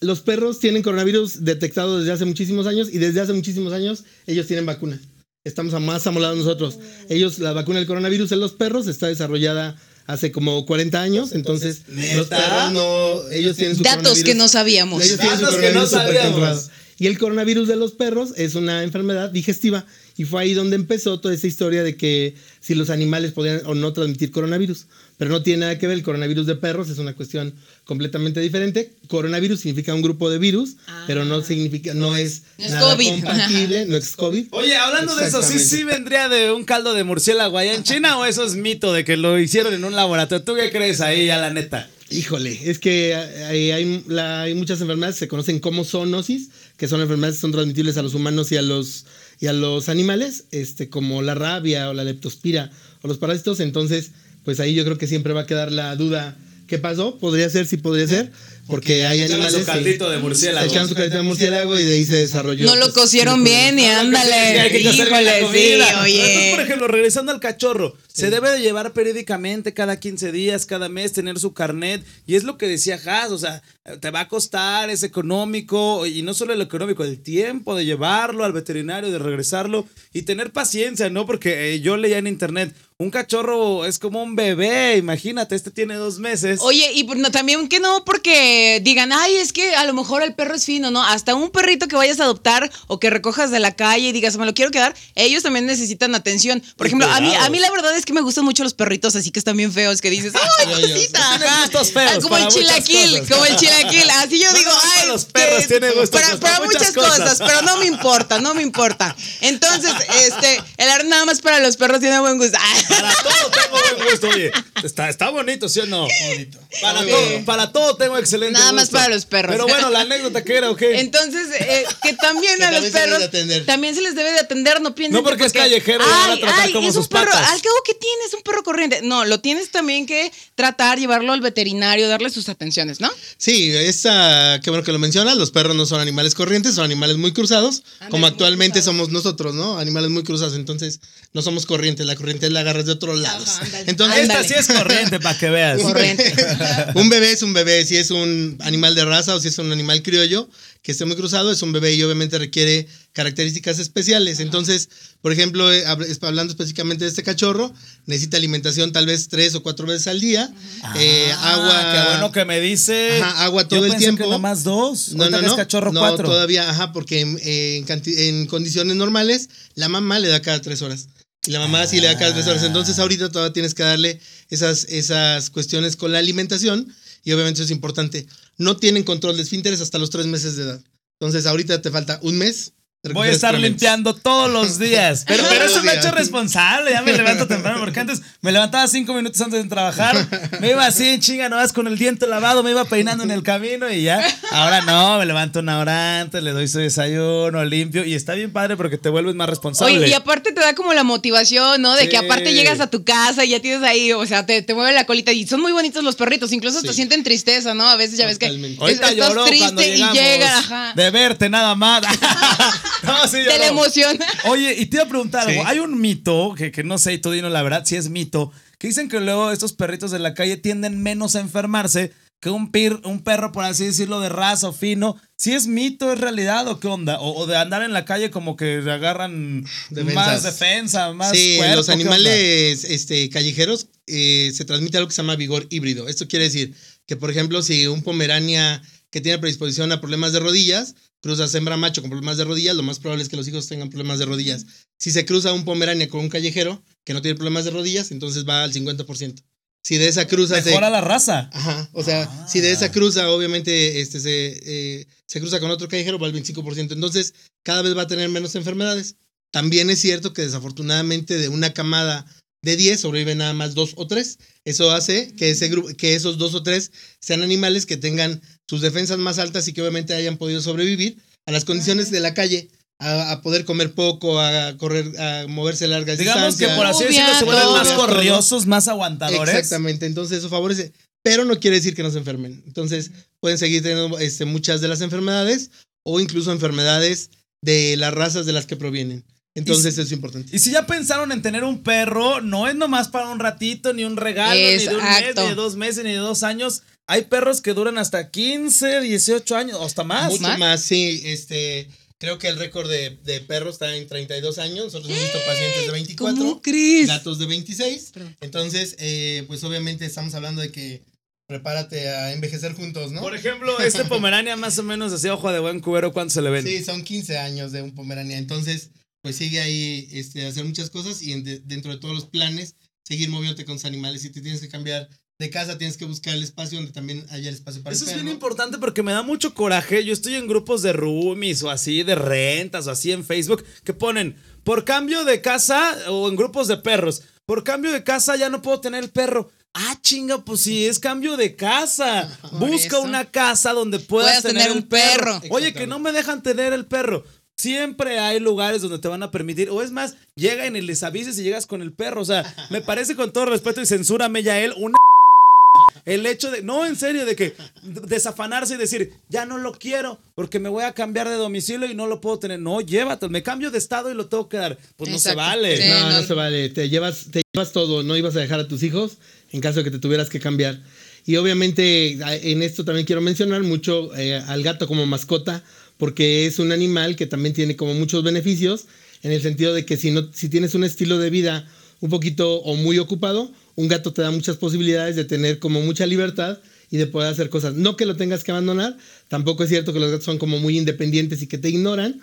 Los 0.00 0.20
perros 0.20 0.60
tienen 0.60 0.82
coronavirus 0.82 1.44
detectado 1.44 1.98
desde 1.98 2.12
hace 2.12 2.24
muchísimos 2.24 2.66
años 2.66 2.88
y 2.92 2.98
desde 2.98 3.20
hace 3.20 3.32
muchísimos 3.32 3.72
años 3.72 4.04
ellos 4.26 4.46
tienen 4.46 4.64
vacuna. 4.64 5.00
Estamos 5.44 5.78
más 5.78 6.06
amolados 6.06 6.38
nosotros. 6.38 6.78
Ellos, 7.10 7.38
la 7.38 7.52
vacuna 7.52 7.78
del 7.78 7.86
coronavirus 7.86 8.32
en 8.32 8.40
los 8.40 8.52
perros 8.52 8.86
está 8.86 9.08
desarrollada 9.08 9.76
hace 10.06 10.32
como 10.32 10.64
40 10.64 11.02
años, 11.02 11.32
entonces 11.32 11.82
los 12.16 12.28
perros 12.28 12.72
no, 12.72 13.30
ellos 13.30 13.54
tienen 13.54 13.76
su 13.76 13.82
Datos 13.82 14.24
que 14.24 14.34
no 14.34 14.48
sabíamos. 14.48 15.04
Ellos 15.04 15.18
tienen 15.18 15.38
su 15.38 15.44
coronavirus 15.44 15.90
que 15.90 17.04
Y 17.04 17.08
el 17.08 17.18
coronavirus 17.18 17.68
de 17.68 17.76
los 17.76 17.92
perros 17.92 18.30
es 18.36 18.54
una 18.54 18.84
enfermedad 18.84 19.28
digestiva 19.28 19.84
y 20.16 20.24
fue 20.24 20.42
ahí 20.42 20.54
donde 20.54 20.76
empezó 20.76 21.18
toda 21.18 21.34
esa 21.34 21.46
historia 21.46 21.82
de 21.82 21.96
que 21.96 22.34
si 22.60 22.74
los 22.74 22.90
animales 22.90 23.32
podían 23.32 23.62
o 23.66 23.74
no 23.74 23.92
transmitir 23.92 24.30
coronavirus. 24.30 24.86
Pero 25.16 25.30
no 25.30 25.42
tiene 25.42 25.60
nada 25.60 25.78
que 25.78 25.86
ver 25.86 25.96
el 25.96 26.02
coronavirus 26.02 26.46
de 26.46 26.56
perros, 26.56 26.88
es 26.88 26.98
una 26.98 27.14
cuestión 27.14 27.54
completamente 27.84 28.40
diferente. 28.40 28.92
Coronavirus 29.08 29.60
significa 29.60 29.94
un 29.94 30.02
grupo 30.02 30.28
de 30.28 30.38
virus, 30.38 30.76
pero 31.06 31.24
no 31.24 31.36
ah. 31.36 31.44
significa, 31.44 31.94
no 31.94 32.16
es, 32.16 32.42
nada 32.58 32.96
compatible, 32.96 33.86
no 33.86 33.96
es 33.96 34.16
COVID. 34.16 34.46
Oye, 34.50 34.76
hablando 34.76 35.14
de 35.14 35.26
eso, 35.26 35.42
¿sí, 35.42 35.58
sí 35.58 35.84
vendría 35.84 36.28
de 36.28 36.52
un 36.52 36.64
caldo 36.64 36.94
de 36.94 37.04
murciélago 37.04 37.58
allá 37.58 37.74
en 37.74 37.84
China 37.84 38.18
o 38.18 38.24
eso 38.24 38.44
es 38.44 38.54
mito 38.56 38.92
de 38.92 39.04
que 39.04 39.16
lo 39.16 39.38
hicieron 39.38 39.72
en 39.74 39.84
un 39.84 39.94
laboratorio? 39.94 40.44
¿Tú 40.44 40.54
qué 40.54 40.70
crees 40.70 41.00
ahí, 41.00 41.26
ya 41.26 41.38
la 41.38 41.50
neta? 41.50 41.88
Híjole, 42.10 42.70
es 42.70 42.78
que 42.78 43.14
hay, 43.14 43.70
hay, 43.70 44.04
hay, 44.08 44.54
muchas 44.54 44.80
enfermedades 44.80 45.16
que 45.16 45.20
se 45.20 45.28
conocen 45.28 45.58
como 45.58 45.84
zoonosis, 45.84 46.50
que 46.76 46.86
son 46.86 47.00
enfermedades 47.00 47.36
que 47.36 47.40
son 47.40 47.52
transmitibles 47.52 47.96
a 47.96 48.02
los 48.02 48.14
humanos 48.14 48.52
y 48.52 48.56
a 48.56 48.62
los 48.62 49.06
y 49.44 49.46
a 49.46 49.52
los 49.52 49.90
animales, 49.90 50.44
este, 50.52 50.88
como 50.88 51.20
la 51.20 51.34
rabia 51.34 51.90
o 51.90 51.92
la 51.92 52.02
leptospira 52.02 52.70
o 53.02 53.08
los 53.08 53.18
parásitos, 53.18 53.60
entonces, 53.60 54.12
pues 54.42 54.58
ahí 54.58 54.72
yo 54.72 54.86
creo 54.86 54.96
que 54.96 55.06
siempre 55.06 55.34
va 55.34 55.42
a 55.42 55.46
quedar 55.46 55.70
la 55.70 55.94
duda, 55.96 56.34
¿qué 56.66 56.78
pasó? 56.78 57.18
Podría 57.18 57.50
ser, 57.50 57.66
sí 57.66 57.76
podría 57.76 58.06
ser, 58.06 58.32
porque 58.68 59.04
hay 59.04 59.20
animales. 59.20 59.52
su 59.52 59.64
caldito 59.66 60.08
de 60.08 60.16
murciélago. 60.16 60.66
Echaron 60.66 60.88
su 60.88 60.94
caldito 60.94 61.18
de 61.18 61.24
murciélago 61.24 61.78
y 61.78 61.82
de 61.82 61.94
ahí 61.94 62.06
se 62.06 62.16
desarrolló. 62.16 62.64
No 62.64 62.76
lo 62.76 62.86
pues, 62.86 62.94
cocieron 62.94 63.44
bien 63.44 63.78
y 63.78 63.84
ándale. 63.84 64.78
Híjole, 64.80 65.40
sí, 65.52 65.78
oye. 66.00 66.52
por 66.52 66.64
ejemplo, 66.64 66.88
regresando 66.88 67.30
al 67.30 67.40
cachorro, 67.40 67.98
se 68.14 68.30
debe 68.30 68.48
de 68.48 68.60
llevar 68.60 68.92
periódicamente, 68.92 69.74
cada 69.74 69.98
15 69.98 70.30
días, 70.30 70.66
cada 70.66 70.88
mes, 70.88 71.12
tener 71.12 71.36
su 71.40 71.52
carnet. 71.52 72.04
Y 72.26 72.36
es 72.36 72.44
lo 72.44 72.56
que 72.56 72.68
decía 72.68 72.96
Haas, 73.04 73.32
o 73.32 73.38
sea, 73.38 73.60
te 74.00 74.12
va 74.12 74.20
a 74.20 74.28
costar, 74.28 74.88
es 74.88 75.02
económico, 75.02 76.06
y 76.06 76.22
no 76.22 76.32
solo 76.32 76.54
lo 76.54 76.62
económico, 76.62 77.02
el 77.02 77.20
tiempo 77.20 77.74
de 77.74 77.84
llevarlo 77.84 78.44
al 78.44 78.52
veterinario, 78.52 79.10
de 79.10 79.18
regresarlo, 79.18 79.88
y 80.12 80.22
tener 80.22 80.52
paciencia, 80.52 81.10
¿no? 81.10 81.26
Porque 81.26 81.74
eh, 81.74 81.80
yo 81.80 81.96
leía 81.96 82.18
en 82.18 82.28
internet, 82.28 82.72
un 83.04 83.10
cachorro 83.10 83.84
es 83.84 83.98
como 83.98 84.22
un 84.22 84.34
bebé, 84.34 84.96
imagínate, 84.96 85.54
este 85.54 85.70
tiene 85.70 85.94
dos 85.94 86.18
meses. 86.18 86.60
Oye, 86.62 86.90
y 86.94 87.04
no, 87.04 87.30
también 87.30 87.68
que 87.68 87.78
no, 87.80 88.04
porque 88.04 88.80
digan, 88.82 89.12
ay, 89.12 89.36
es 89.36 89.52
que 89.52 89.76
a 89.76 89.84
lo 89.84 89.92
mejor 89.92 90.22
el 90.22 90.34
perro 90.34 90.54
es 90.54 90.64
fino, 90.64 90.90
¿no? 90.90 91.04
Hasta 91.04 91.34
un 91.34 91.50
perrito 91.50 91.86
que 91.86 91.96
vayas 91.96 92.18
a 92.20 92.24
adoptar 92.24 92.70
o 92.86 92.98
que 92.98 93.10
recojas 93.10 93.50
de 93.50 93.60
la 93.60 93.72
calle 93.72 94.08
y 94.08 94.12
digas, 94.12 94.36
me 94.36 94.46
lo 94.46 94.54
quiero 94.54 94.70
quedar, 94.70 94.94
ellos 95.14 95.42
también 95.42 95.66
necesitan 95.66 96.14
atención. 96.14 96.62
Por 96.76 96.86
ejemplo, 96.86 97.06
a 97.08 97.20
mí, 97.20 97.32
a 97.34 97.48
mí 97.50 97.58
la 97.58 97.70
verdad 97.70 97.96
es 97.96 98.04
que 98.04 98.12
me 98.12 98.22
gustan 98.22 98.44
mucho 98.44 98.64
los 98.64 98.74
perritos 98.74 99.14
así 99.14 99.30
que 99.30 99.38
están 99.38 99.56
bien 99.56 99.72
feos, 99.72 100.00
que 100.00 100.10
dices, 100.10 100.32
¡ay, 100.58 100.66
cosita! 100.74 101.38
Feos 101.84 102.24
como 102.24 102.36
el 102.38 102.48
chilaquil, 102.48 103.28
como 103.28 103.44
el 103.44 103.56
chilaquil. 103.56 104.10
Así 104.10 104.40
yo 104.40 104.52
digo, 104.52 104.70
ay. 104.82 105.08
Los 105.08 105.26
perros 105.26 105.66
tienen 105.66 105.92
gustos 105.94 106.20
para, 106.20 106.36
para, 106.38 106.60
muchas, 106.64 106.92
cosas. 106.92 107.38
pero 107.38 107.62
no 107.62 107.76
me 107.76 107.86
importa, 107.86 108.40
no 108.40 108.54
me 108.54 108.62
importa. 108.62 109.14
Entonces, 109.42 109.92
este, 110.22 110.62
el 110.78 111.08
nada 111.08 111.24
más 111.26 111.40
para 111.40 111.60
los 111.60 111.76
perros 111.76 112.00
tiene 112.00 112.18
buen 112.20 112.38
gusto. 112.38 112.58
Para 113.00 113.14
todo 113.22 113.50
tengo 113.50 113.80
buen 113.96 114.10
gusto, 114.10 114.28
oye. 114.28 114.52
Está, 114.82 115.08
está 115.08 115.30
bonito, 115.30 115.68
¿sí 115.68 115.80
o 115.80 115.86
no? 115.86 116.06
Bonito. 116.28 116.58
Para, 116.80 117.06
todo, 117.06 117.44
para 117.44 117.72
todo 117.72 117.96
tengo 117.96 118.18
excelente 118.18 118.58
Nada 118.58 118.72
más 118.72 118.90
para 118.90 119.08
los 119.08 119.24
perros. 119.24 119.52
Pero 119.52 119.66
bueno, 119.66 119.90
la 119.90 120.00
anécdota 120.00 120.44
que 120.44 120.56
era, 120.56 120.70
¿o 120.70 120.76
qué? 120.76 121.00
Entonces, 121.00 121.48
eh, 121.58 121.84
que 122.02 122.12
también 122.14 122.62
a 122.62 122.70
los 122.72 122.84
perros 122.86 123.30
también 123.66 123.94
se 123.94 124.02
les 124.02 124.14
debe 124.14 124.32
de 124.32 124.40
atender, 124.40 124.80
no 124.80 124.94
piensen 124.94 125.14
No 125.14 125.22
porque, 125.22 125.44
es 125.44 125.52
callejero, 125.52 126.04
van 126.04 126.32
a 126.32 126.40
tratar 126.40 126.72
como 126.72 126.92
sus 126.92 127.08
perro, 127.08 127.30
patas. 127.30 127.50
Al 127.50 127.62
cabo 127.62 127.74
que 127.84 127.94
tienes 127.94 128.34
un 128.34 128.42
perro 128.42 128.62
corriente. 128.62 129.00
No, 129.02 129.24
lo 129.24 129.40
tienes 129.40 129.70
también 129.70 130.06
que 130.06 130.30
tratar, 130.54 130.98
llevarlo 130.98 131.32
al 131.32 131.40
veterinario, 131.40 132.08
darle 132.08 132.30
sus 132.30 132.48
atenciones, 132.48 133.00
¿no? 133.00 133.10
Sí, 133.36 133.70
esa, 133.70 134.60
qué 134.62 134.70
bueno 134.70 134.84
que 134.84 134.92
lo 134.92 134.98
mencionas, 134.98 135.36
los 135.36 135.50
perros 135.50 135.76
no 135.76 135.86
son 135.86 136.00
animales 136.00 136.34
corrientes, 136.34 136.74
son 136.74 136.84
animales 136.84 137.16
muy 137.16 137.32
cruzados, 137.32 137.82
como 138.10 138.26
actualmente 138.26 138.82
somos 138.82 139.10
nosotros, 139.10 139.54
¿no? 139.54 139.78
Animales 139.78 140.10
muy 140.10 140.24
cruzados, 140.24 140.54
entonces 140.54 141.00
no 141.32 141.42
somos 141.42 141.66
corrientes, 141.66 142.06
la 142.06 142.16
corriente 142.16 142.50
la 142.50 142.62
agarras 142.74 142.86
de 142.86 142.92
otros 142.92 143.18
lados. 143.20 143.48
entonces, 143.86 144.22
Esta 144.22 144.42
sí 144.42 144.54
es 144.56 144.66
corriente, 144.66 145.20
para 145.20 145.38
que 145.38 145.50
veas. 145.50 145.80
Corriente. 145.80 146.34
un 146.94 147.08
bebé 147.08 147.32
es 147.32 147.42
un 147.42 147.52
bebé, 147.52 147.84
si 147.84 147.96
es 147.96 148.10
un 148.10 148.56
animal 148.60 148.94
de 148.94 149.04
raza 149.04 149.34
o 149.34 149.40
si 149.40 149.48
es 149.48 149.58
un 149.58 149.70
animal 149.72 150.02
criollo, 150.02 150.48
que 150.82 150.92
esté 150.92 151.04
muy 151.04 151.16
cruzado, 151.16 151.50
es 151.50 151.62
un 151.62 151.72
bebé 151.72 151.94
y 151.94 152.02
obviamente 152.02 152.38
requiere 152.38 152.86
características 153.14 153.78
especiales. 153.78 154.40
Entonces, 154.40 154.88
por 155.22 155.32
ejemplo, 155.32 155.72
eh, 155.72 155.84
hablando 156.20 156.50
específicamente 156.50 157.04
de 157.04 157.10
este 157.10 157.22
cachorro, 157.22 157.72
necesita 158.06 158.36
alimentación 158.36 158.92
tal 158.92 159.06
vez 159.06 159.28
tres 159.28 159.54
o 159.54 159.62
cuatro 159.62 159.86
veces 159.86 160.08
al 160.08 160.20
día. 160.20 160.52
Eh, 160.96 161.32
ah, 161.32 161.54
agua. 161.54 161.92
Qué 161.92 162.10
bueno 162.10 162.32
que 162.32 162.44
me 162.44 162.60
dice. 162.60 163.22
agua 163.22 163.66
todo 163.66 163.86
el 163.86 163.96
tiempo. 163.96 164.28
Que 164.28 164.38
más 164.38 164.64
dos. 164.64 165.12
No, 165.14 165.30
no, 165.30 165.40
no. 165.40 165.56
cachorro 165.56 165.92
no, 165.92 166.16
todavía, 166.16 166.68
ajá, 166.68 166.92
porque 166.92 167.20
en, 167.20 168.46
condiciones 168.46 168.96
normales, 168.96 169.48
la 169.74 169.88
mamá 169.88 170.18
le 170.18 170.28
da 170.28 170.42
cada 170.42 170.60
tres 170.60 170.82
horas. 170.82 171.08
Y 171.46 171.50
la 171.50 171.58
mamá 171.58 171.86
sí 171.86 172.00
le 172.00 172.06
da 172.06 172.18
cada 172.18 172.32
tres 172.32 172.46
horas. 172.46 172.62
Entonces, 172.62 172.98
ahorita 172.98 173.30
todavía 173.30 173.52
tienes 173.52 173.74
que 173.74 173.82
darle 173.82 174.20
esas, 174.48 174.84
esas 174.84 175.50
cuestiones 175.50 175.96
con 175.96 176.12
la 176.12 176.18
alimentación. 176.18 176.94
Y 177.22 177.32
obviamente 177.32 177.60
eso 177.60 177.64
es 177.64 177.70
importante. 177.70 178.26
No 178.56 178.76
tienen 178.76 179.02
control 179.02 179.36
de 179.36 179.42
esfínteres 179.42 179.80
hasta 179.80 179.98
los 179.98 180.10
tres 180.10 180.26
meses 180.26 180.56
de 180.56 180.64
edad. 180.64 180.84
Entonces, 181.18 181.46
ahorita 181.46 181.82
te 181.82 181.90
falta 181.90 182.18
un 182.22 182.38
mes 182.38 182.72
Voy 183.12 183.28
a 183.28 183.32
estar 183.32 183.58
limpiando 183.58 184.14
todos 184.14 184.50
los 184.50 184.78
días. 184.84 185.24
Pero, 185.26 185.44
pero 185.48 185.66
eso 185.66 185.82
me 185.82 185.90
ha 185.90 185.94
hecho 185.94 186.10
responsable. 186.10 186.92
Ya 186.92 187.02
me 187.02 187.12
levanto 187.16 187.46
temprano 187.46 187.80
porque 187.80 188.00
antes 188.00 188.22
me 188.40 188.52
levantaba 188.52 188.86
cinco 188.86 189.12
minutos 189.12 189.40
antes 189.40 189.62
de 189.62 189.68
trabajar. 189.68 190.16
Me 190.60 190.70
iba 190.70 190.86
así 190.86 191.08
en 191.08 191.20
chinga, 191.20 191.48
no 191.48 191.56
vas 191.56 191.72
con 191.72 191.86
el 191.86 191.98
diente 191.98 192.26
lavado, 192.26 192.62
me 192.62 192.70
iba 192.70 192.84
peinando 192.84 193.24
en 193.24 193.30
el 193.30 193.42
camino 193.42 193.90
y 193.90 194.04
ya. 194.04 194.24
Ahora 194.52 194.80
no, 194.82 195.18
me 195.18 195.26
levanto 195.26 195.60
una 195.60 195.78
hora 195.78 196.20
antes, 196.20 196.42
le 196.42 196.52
doy 196.52 196.66
su 196.68 196.78
desayuno, 196.78 197.64
limpio 197.64 198.04
y 198.04 198.14
está 198.14 198.34
bien 198.34 198.52
padre 198.52 198.76
porque 198.76 198.96
te 198.96 199.08
vuelves 199.08 199.34
más 199.34 199.48
responsable. 199.48 199.98
Oye, 199.98 200.08
y 200.08 200.12
aparte 200.14 200.52
te 200.52 200.60
da 200.60 200.74
como 200.74 200.94
la 200.94 201.04
motivación, 201.04 201.82
¿no? 201.82 201.94
De 201.96 202.08
que 202.08 202.16
aparte 202.16 202.54
llegas 202.54 202.80
a 202.80 202.88
tu 202.88 203.04
casa 203.04 203.44
y 203.44 203.50
ya 203.50 203.60
tienes 203.60 203.82
ahí, 203.82 204.12
o 204.12 204.24
sea, 204.26 204.46
te, 204.46 204.62
te 204.62 204.74
mueve 204.74 204.92
la 204.92 205.04
colita 205.04 205.32
y 205.32 205.46
son 205.46 205.60
muy 205.60 205.72
bonitos 205.72 206.02
los 206.02 206.16
perritos. 206.16 206.52
Incluso 206.52 206.80
te 206.82 206.92
sienten 206.92 207.22
tristeza, 207.22 207.74
¿no? 207.74 207.88
A 207.88 207.96
veces 207.96 208.16
ya 208.16 208.26
ves 208.26 208.38
que 208.38 208.46
estás 208.88 209.14
triste 209.46 209.94
y 209.94 210.04
llegan. 210.12 210.94
De 210.94 211.10
verte 211.10 211.48
nada 211.50 211.74
más. 211.74 212.02
No, 213.02 213.28
sí, 213.28 213.38
de 213.38 213.58
la 213.58 213.66
emoción. 213.66 214.18
Oye, 214.44 214.74
y 214.78 214.86
te 214.86 214.96
iba 214.96 215.04
a 215.04 215.08
preguntar 215.08 215.48
algo. 215.48 215.66
Hay 215.66 215.78
un 215.78 216.00
mito, 216.00 216.54
que, 216.56 216.70
que 216.70 216.84
no 216.84 216.98
sé, 216.98 217.14
y 217.14 217.18
tú 217.18 217.30
dino 217.30 217.48
la 217.48 217.62
verdad, 217.62 217.84
si 217.84 217.96
es 217.96 218.08
mito, 218.08 218.52
que 218.78 218.88
dicen 218.88 219.08
que 219.08 219.20
luego 219.20 219.50
estos 219.50 219.72
perritos 219.72 220.10
de 220.10 220.18
la 220.18 220.34
calle 220.34 220.56
tienden 220.56 221.02
menos 221.02 221.36
a 221.36 221.40
enfermarse 221.40 222.12
que 222.44 222.50
un, 222.50 222.70
un 223.04 223.22
perro, 223.22 223.52
por 223.52 223.64
así 223.64 223.86
decirlo, 223.86 224.20
de 224.20 224.28
raza 224.28 224.68
o 224.68 224.72
fino. 224.74 225.18
Si 225.34 225.52
es 225.52 225.66
mito, 225.66 226.12
es 226.12 226.20
realidad 226.20 226.68
o 226.68 226.78
qué 226.78 226.88
onda? 226.88 227.18
O, 227.18 227.46
de 227.46 227.56
andar 227.56 227.82
en 227.82 227.94
la 227.94 228.04
calle 228.04 228.30
como 228.30 228.54
que 228.54 228.82
agarran 228.86 229.64
más 230.12 230.42
defensa, 230.42 231.14
más 231.14 231.30
Sí, 231.30 231.58
los 231.74 231.88
animales 231.88 232.84
este, 232.84 233.30
callejeros 233.30 233.86
eh, 234.06 234.52
se 234.54 234.66
transmite 234.66 234.98
algo 234.98 235.08
que 235.08 235.14
se 235.14 235.22
llama 235.22 235.36
vigor 235.36 235.66
híbrido. 235.70 236.06
Esto 236.06 236.28
quiere 236.28 236.44
decir 236.44 236.74
que, 237.06 237.16
por 237.16 237.30
ejemplo, 237.30 237.62
si 237.62 237.86
un 237.86 238.02
pomerania 238.02 238.82
que 239.08 239.22
tiene 239.22 239.38
predisposición 239.38 239.90
a 239.92 240.02
problemas 240.02 240.34
de 240.34 240.40
rodillas, 240.40 240.96
cruza 241.24 241.46
hembra 241.56 241.78
macho 241.78 242.02
con 242.02 242.10
problemas 242.10 242.36
de 242.36 242.44
rodillas, 242.44 242.76
lo 242.76 242.82
más 242.82 242.98
probable 242.98 243.22
es 243.22 243.30
que 243.30 243.36
los 243.36 243.48
hijos 243.48 243.66
tengan 243.66 243.88
problemas 243.88 244.18
de 244.18 244.26
rodillas. 244.26 244.66
Si 244.98 245.10
se 245.10 245.24
cruza 245.24 245.54
un 245.54 245.64
pomerania 245.64 246.06
con 246.06 246.20
un 246.20 246.28
callejero 246.28 246.82
que 247.02 247.14
no 247.14 247.22
tiene 247.22 247.34
problemas 247.34 247.64
de 247.64 247.70
rodillas, 247.70 248.10
entonces 248.10 248.46
va 248.46 248.62
al 248.62 248.74
50%. 248.74 249.42
Si 249.82 249.96
de 249.96 250.08
esa 250.08 250.26
cruza 250.26 250.60
Mejora 250.60 250.90
la 250.90 251.00
raza. 251.00 251.48
Ajá. 251.54 251.88
O 251.94 252.02
sea, 252.02 252.46
si 252.46 252.60
de 252.60 252.72
esa 252.72 252.92
cruza, 252.92 253.30
obviamente, 253.30 254.02
este 254.02 254.20
se, 254.20 254.60
eh, 254.64 255.06
se 255.26 255.40
cruza 255.40 255.60
con 255.60 255.70
otro 255.70 255.88
callejero, 255.88 256.18
va 256.18 256.26
al 256.26 256.34
25%. 256.34 256.92
Entonces, 256.92 257.32
cada 257.62 257.80
vez 257.80 257.96
va 257.96 258.02
a 258.02 258.06
tener 258.06 258.28
menos 258.28 258.54
enfermedades. 258.54 259.16
También 259.50 259.88
es 259.88 260.00
cierto 260.00 260.34
que 260.34 260.42
desafortunadamente 260.42 261.38
de 261.38 261.48
una 261.48 261.72
camada 261.72 262.26
de 262.64 262.76
10 262.76 263.00
sobreviven 263.00 263.38
nada 263.38 263.52
más 263.52 263.74
dos 263.74 263.92
o 263.96 264.06
tres. 264.06 264.38
Eso 264.64 264.90
hace 264.90 265.34
que, 265.34 265.50
ese 265.50 265.70
que 265.96 266.14
esos 266.14 266.38
dos 266.38 266.54
o 266.54 266.62
tres 266.62 266.90
sean 267.20 267.42
animales 267.42 267.86
que 267.86 267.96
tengan 267.96 268.40
sus 268.66 268.80
defensas 268.80 269.18
más 269.18 269.38
altas 269.38 269.68
y 269.68 269.72
que 269.72 269.82
obviamente 269.82 270.14
hayan 270.14 270.38
podido 270.38 270.60
sobrevivir 270.60 271.18
a 271.46 271.52
las 271.52 271.64
condiciones 271.64 272.10
de 272.10 272.20
la 272.20 272.34
calle. 272.34 272.68
A, 273.00 273.42
poder 273.42 273.66
comer 273.66 273.92
poco, 273.92 274.40
a 274.40 274.78
correr, 274.78 275.20
a 275.20 275.46
moverse 275.48 275.86
largas 275.88 276.16
Digamos 276.16 276.56
que 276.56 276.68
por 276.68 276.86
así 276.86 277.04
decirlo 277.04 277.34
se 277.38 277.44
vuelven 277.44 277.72
más 277.72 277.92
corriosos, 277.92 278.66
más 278.66 278.88
aguantadores. 278.88 279.52
Exactamente, 279.52 280.06
entonces 280.06 280.38
eso 280.38 280.48
favorece. 280.48 280.92
Pero 281.22 281.44
no 281.44 281.58
quiere 281.58 281.76
decir 281.76 281.94
que 281.94 282.02
no 282.02 282.10
se 282.10 282.18
enfermen. 282.18 282.62
Entonces 282.66 283.10
pueden 283.40 283.58
seguir 283.58 283.82
teniendo 283.82 284.18
este, 284.20 284.46
muchas 284.46 284.80
de 284.80 284.88
las 284.88 285.02
enfermedades 285.02 285.70
o 286.02 286.20
incluso 286.20 286.52
enfermedades 286.52 287.30
de 287.60 287.96
las 287.98 288.14
razas 288.14 288.46
de 288.46 288.52
las 288.52 288.64
que 288.64 288.76
provienen. 288.76 289.24
Entonces 289.54 289.92
eso 289.92 290.02
es 290.02 290.10
importante. 290.10 290.54
Y 290.54 290.58
si 290.58 290.72
ya 290.72 290.86
pensaron 290.86 291.30
en 291.30 291.40
tener 291.40 291.62
un 291.62 291.82
perro, 291.82 292.40
no 292.40 292.68
es 292.68 292.74
nomás 292.74 293.08
para 293.08 293.28
un 293.28 293.38
ratito, 293.38 293.92
ni 293.92 294.04
un 294.04 294.16
regalo, 294.16 294.54
ni 294.54 294.84
de 294.84 294.96
un 294.96 295.04
mes, 295.04 295.36
ni 295.36 295.48
de 295.48 295.54
dos 295.54 295.76
meses, 295.76 296.04
ni 296.04 296.10
de 296.10 296.18
dos 296.18 296.42
años. 296.42 296.82
Hay 297.06 297.22
perros 297.22 297.60
que 297.60 297.74
duran 297.74 297.98
hasta 297.98 298.30
15, 298.30 299.00
18 299.00 299.56
años, 299.56 299.78
hasta 299.80 300.02
más. 300.02 300.32
Mucho 300.32 300.58
más, 300.58 300.82
sí. 300.82 301.22
Este, 301.24 301.88
creo 302.18 302.38
que 302.38 302.48
el 302.48 302.58
récord 302.58 302.90
de, 302.90 303.44
perros 303.46 303.74
está 303.74 303.94
en 303.94 304.08
32 304.08 304.58
años. 304.58 304.86
Nosotros 304.86 305.10
hemos 305.10 305.22
visto 305.22 305.38
pacientes 305.46 305.86
de 305.86 305.92
24. 305.92 306.36
¿Cómo 306.36 306.62
Gatos 307.06 307.38
de 307.38 307.46
26. 307.46 308.12
Entonces, 308.40 308.96
eh, 308.98 309.44
pues 309.46 309.62
obviamente 309.62 310.04
estamos 310.04 310.34
hablando 310.34 310.62
de 310.62 310.72
que 310.72 311.04
prepárate 311.46 312.08
a 312.08 312.32
envejecer 312.32 312.72
juntos, 312.72 313.12
¿no? 313.12 313.20
Por 313.20 313.36
ejemplo, 313.36 313.78
este 313.78 314.04
Pomerania 314.06 314.56
más 314.56 314.78
o 314.78 314.82
menos 314.82 315.12
así, 315.12 315.28
ojo 315.28 315.52
de 315.52 315.58
buen 315.58 315.80
cubero, 315.80 316.12
¿cuánto 316.12 316.32
se 316.34 316.42
le 316.42 316.50
ven? 316.50 316.66
Sí, 316.66 316.82
son 316.82 317.04
15 317.04 317.38
años 317.38 317.70
de 317.70 317.82
un 317.82 317.94
Pomerania. 317.94 318.38
Entonces, 318.38 318.90
pues 319.24 319.36
sigue 319.36 319.58
ahí 319.58 320.06
este, 320.12 320.44
hacer 320.44 320.66
muchas 320.66 320.90
cosas 320.90 321.22
y 321.22 321.40
dentro 321.40 321.90
de 321.90 321.96
todos 321.96 322.14
los 322.14 322.26
planes, 322.26 322.76
seguir 323.04 323.30
moviéndote 323.30 323.64
con 323.64 323.76
los 323.76 323.86
animales. 323.86 324.20
Si 324.20 324.28
te 324.28 324.42
tienes 324.42 324.60
que 324.60 324.68
cambiar 324.68 325.08
de 325.38 325.48
casa, 325.48 325.78
tienes 325.78 325.96
que 325.96 326.04
buscar 326.04 326.34
el 326.34 326.44
espacio 326.44 326.76
donde 326.76 326.92
también 326.92 327.24
haya 327.30 327.48
el 327.48 327.54
espacio 327.54 327.82
para 327.82 327.96
Eso 327.96 328.04
el 328.04 328.10
es 328.10 328.16
bien 328.16 328.28
importante 328.28 328.76
porque 328.76 329.02
me 329.02 329.12
da 329.12 329.22
mucho 329.22 329.54
coraje. 329.54 330.04
Yo 330.04 330.12
estoy 330.12 330.34
en 330.34 330.46
grupos 330.46 330.82
de 330.82 330.92
roomies 330.92 331.62
o 331.62 331.70
así, 331.70 332.02
de 332.02 332.16
rentas 332.16 332.86
o 332.86 332.90
así 332.90 333.12
en 333.12 333.24
Facebook, 333.24 333.64
que 333.82 333.94
ponen, 333.94 334.36
por 334.62 334.84
cambio 334.84 335.24
de 335.24 335.40
casa 335.40 335.96
o 336.10 336.28
en 336.28 336.36
grupos 336.36 336.68
de 336.68 336.76
perros, 336.76 337.22
por 337.46 337.64
cambio 337.64 337.92
de 337.92 338.04
casa 338.04 338.36
ya 338.36 338.50
no 338.50 338.60
puedo 338.60 338.80
tener 338.80 339.02
el 339.02 339.08
perro. 339.08 339.50
Ah, 339.72 339.96
chinga, 340.02 340.44
pues 340.44 340.60
sí, 340.60 340.84
es 340.84 340.98
cambio 340.98 341.38
de 341.38 341.56
casa. 341.56 342.28
Busca 342.52 342.98
una 342.98 343.24
casa 343.24 343.72
donde 343.72 344.00
puedas, 344.00 344.42
tener, 344.42 344.70
un 344.70 344.82
perro. 344.82 345.40
Oye, 345.48 345.72
que 345.72 345.86
no 345.86 345.98
me 345.98 346.12
dejan 346.12 346.42
tener 346.42 346.74
el 346.74 346.84
perro. 346.84 347.24
Siempre 347.56 348.18
hay 348.18 348.40
lugares 348.40 348.82
donde 348.82 348.98
te 348.98 349.08
van 349.08 349.22
a 349.22 349.30
permitir, 349.30 349.70
o 349.70 349.80
es 349.80 349.92
más, 349.92 350.16
llega 350.34 350.66
y 350.66 350.80
les 350.80 351.02
avises 351.02 351.38
y 351.38 351.44
llegas 351.44 351.66
con 351.66 351.82
el 351.82 351.92
perro. 351.92 352.20
O 352.20 352.24
sea, 352.24 352.44
me 352.70 352.80
parece 352.80 353.14
con 353.14 353.32
todo 353.32 353.46
respeto 353.46 353.80
y 353.80 353.86
censúrame 353.86 354.42
ya 354.42 354.58
él, 354.58 354.74
una 354.76 354.96
el 356.04 356.26
hecho 356.26 356.50
de, 356.50 356.62
no, 356.62 356.84
en 356.84 356.96
serio, 356.96 357.24
de 357.24 357.36
que 357.36 357.54
desafanarse 357.82 358.74
y 358.74 358.76
decir, 358.76 359.12
ya 359.28 359.46
no 359.46 359.58
lo 359.58 359.72
quiero 359.72 360.18
porque 360.34 360.58
me 360.58 360.68
voy 360.68 360.84
a 360.84 360.92
cambiar 360.92 361.28
de 361.28 361.36
domicilio 361.36 361.88
y 361.88 361.94
no 361.94 362.06
lo 362.06 362.20
puedo 362.20 362.38
tener. 362.38 362.60
No, 362.60 362.80
llévatelo, 362.80 363.30
me 363.30 363.42
cambio 363.42 363.70
de 363.70 363.78
estado 363.78 364.10
y 364.10 364.14
lo 364.14 364.26
tengo 364.26 364.48
que 364.48 364.56
dar. 364.56 364.78
Pues 364.96 365.10
no 365.10 365.18
se 365.18 365.34
vale. 365.34 365.88
no, 365.88 366.10
no, 366.10 366.22
se 366.22 366.34
vale. 366.34 366.68
Te 366.70 366.88
llevas, 366.88 367.28
te 367.30 367.42
llevas 367.52 367.72
todo, 367.72 368.02
no 368.02 368.16
ibas 368.16 368.34
a 368.36 368.40
dejar 368.40 368.60
a 368.60 368.68
tus 368.68 368.82
hijos 368.82 369.18
en 369.52 369.60
caso 369.60 369.78
de 369.78 369.84
que 369.84 369.90
te 369.92 370.00
tuvieras 370.00 370.28
que 370.28 370.40
cambiar. 370.40 370.80
Y 371.26 371.36
obviamente 371.36 372.18
en 372.50 372.62
esto 372.62 372.84
también 372.84 373.06
quiero 373.06 373.22
mencionar 373.22 373.62
mucho 373.62 374.14
eh, 374.16 374.36
al 374.36 374.62
gato 374.62 374.86
como 374.86 375.06
mascota 375.06 375.62
porque 375.98 376.46
es 376.46 376.58
un 376.58 376.72
animal 376.72 377.16
que 377.16 377.26
también 377.26 377.54
tiene 377.54 377.76
como 377.76 377.94
muchos 377.94 378.22
beneficios, 378.22 378.86
en 379.22 379.32
el 379.32 379.40
sentido 379.40 379.72
de 379.74 379.86
que 379.86 379.96
si, 379.96 380.10
no, 380.10 380.28
si 380.32 380.48
tienes 380.48 380.74
un 380.74 380.84
estilo 380.84 381.18
de 381.18 381.30
vida 381.30 381.66
un 382.00 382.10
poquito 382.10 382.56
o 382.56 382.76
muy 382.76 382.98
ocupado, 382.98 383.50
un 383.76 383.88
gato 383.88 384.12
te 384.12 384.22
da 384.22 384.30
muchas 384.30 384.56
posibilidades 384.56 385.16
de 385.16 385.24
tener 385.24 385.58
como 385.58 385.80
mucha 385.80 386.06
libertad 386.06 386.58
y 386.90 386.96
de 386.96 387.06
poder 387.06 387.32
hacer 387.32 387.48
cosas. 387.48 387.74
No 387.74 387.96
que 387.96 388.06
lo 388.06 388.16
tengas 388.16 388.44
que 388.44 388.50
abandonar, 388.50 388.96
tampoco 389.28 389.64
es 389.64 389.70
cierto 389.70 389.92
que 389.92 390.00
los 390.00 390.10
gatos 390.10 390.24
son 390.24 390.38
como 390.38 390.58
muy 390.58 390.78
independientes 390.78 391.42
y 391.42 391.46
que 391.46 391.58
te 391.58 391.70
ignoran. 391.70 392.20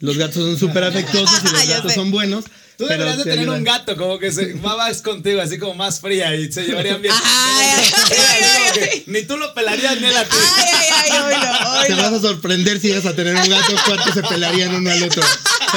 Los 0.00 0.16
gatos 0.16 0.36
son 0.36 0.58
súper 0.58 0.84
afectuosos 0.84 1.40
y 1.42 1.52
los 1.52 1.68
gatos 1.68 1.92
son 1.92 2.10
buenos. 2.10 2.44
Tú 2.76 2.86
deberías 2.86 3.18
de 3.18 3.24
tener 3.24 3.48
un 3.48 3.62
gato 3.62 3.96
como 3.96 4.18
que 4.18 4.32
se 4.32 4.54
va 4.64 4.76
más 4.76 5.00
contigo, 5.00 5.40
así 5.40 5.58
como 5.58 5.74
más 5.74 6.00
fría 6.00 6.34
y 6.34 6.50
se 6.50 6.64
llevarían 6.64 7.00
bien. 7.00 7.14
ni 9.06 9.22
tú 9.22 9.36
lo 9.36 9.54
pelarías 9.54 10.00
ni 10.00 10.06
él 10.08 10.16
a 10.16 10.24
ti. 10.24 10.36
Ay, 10.56 11.10
ay, 11.12 11.34
ay, 11.40 11.86
Te 11.86 11.94
vas 11.94 12.12
a 12.12 12.20
sorprender 12.20 12.80
si 12.80 12.92
vas 12.92 13.06
a 13.06 13.14
tener 13.14 13.36
un 13.36 13.48
gato, 13.48 13.74
cuántos 13.86 14.14
se 14.14 14.22
pelarían 14.22 14.74
uno 14.74 14.90
al 14.90 15.02
otro. 15.04 15.22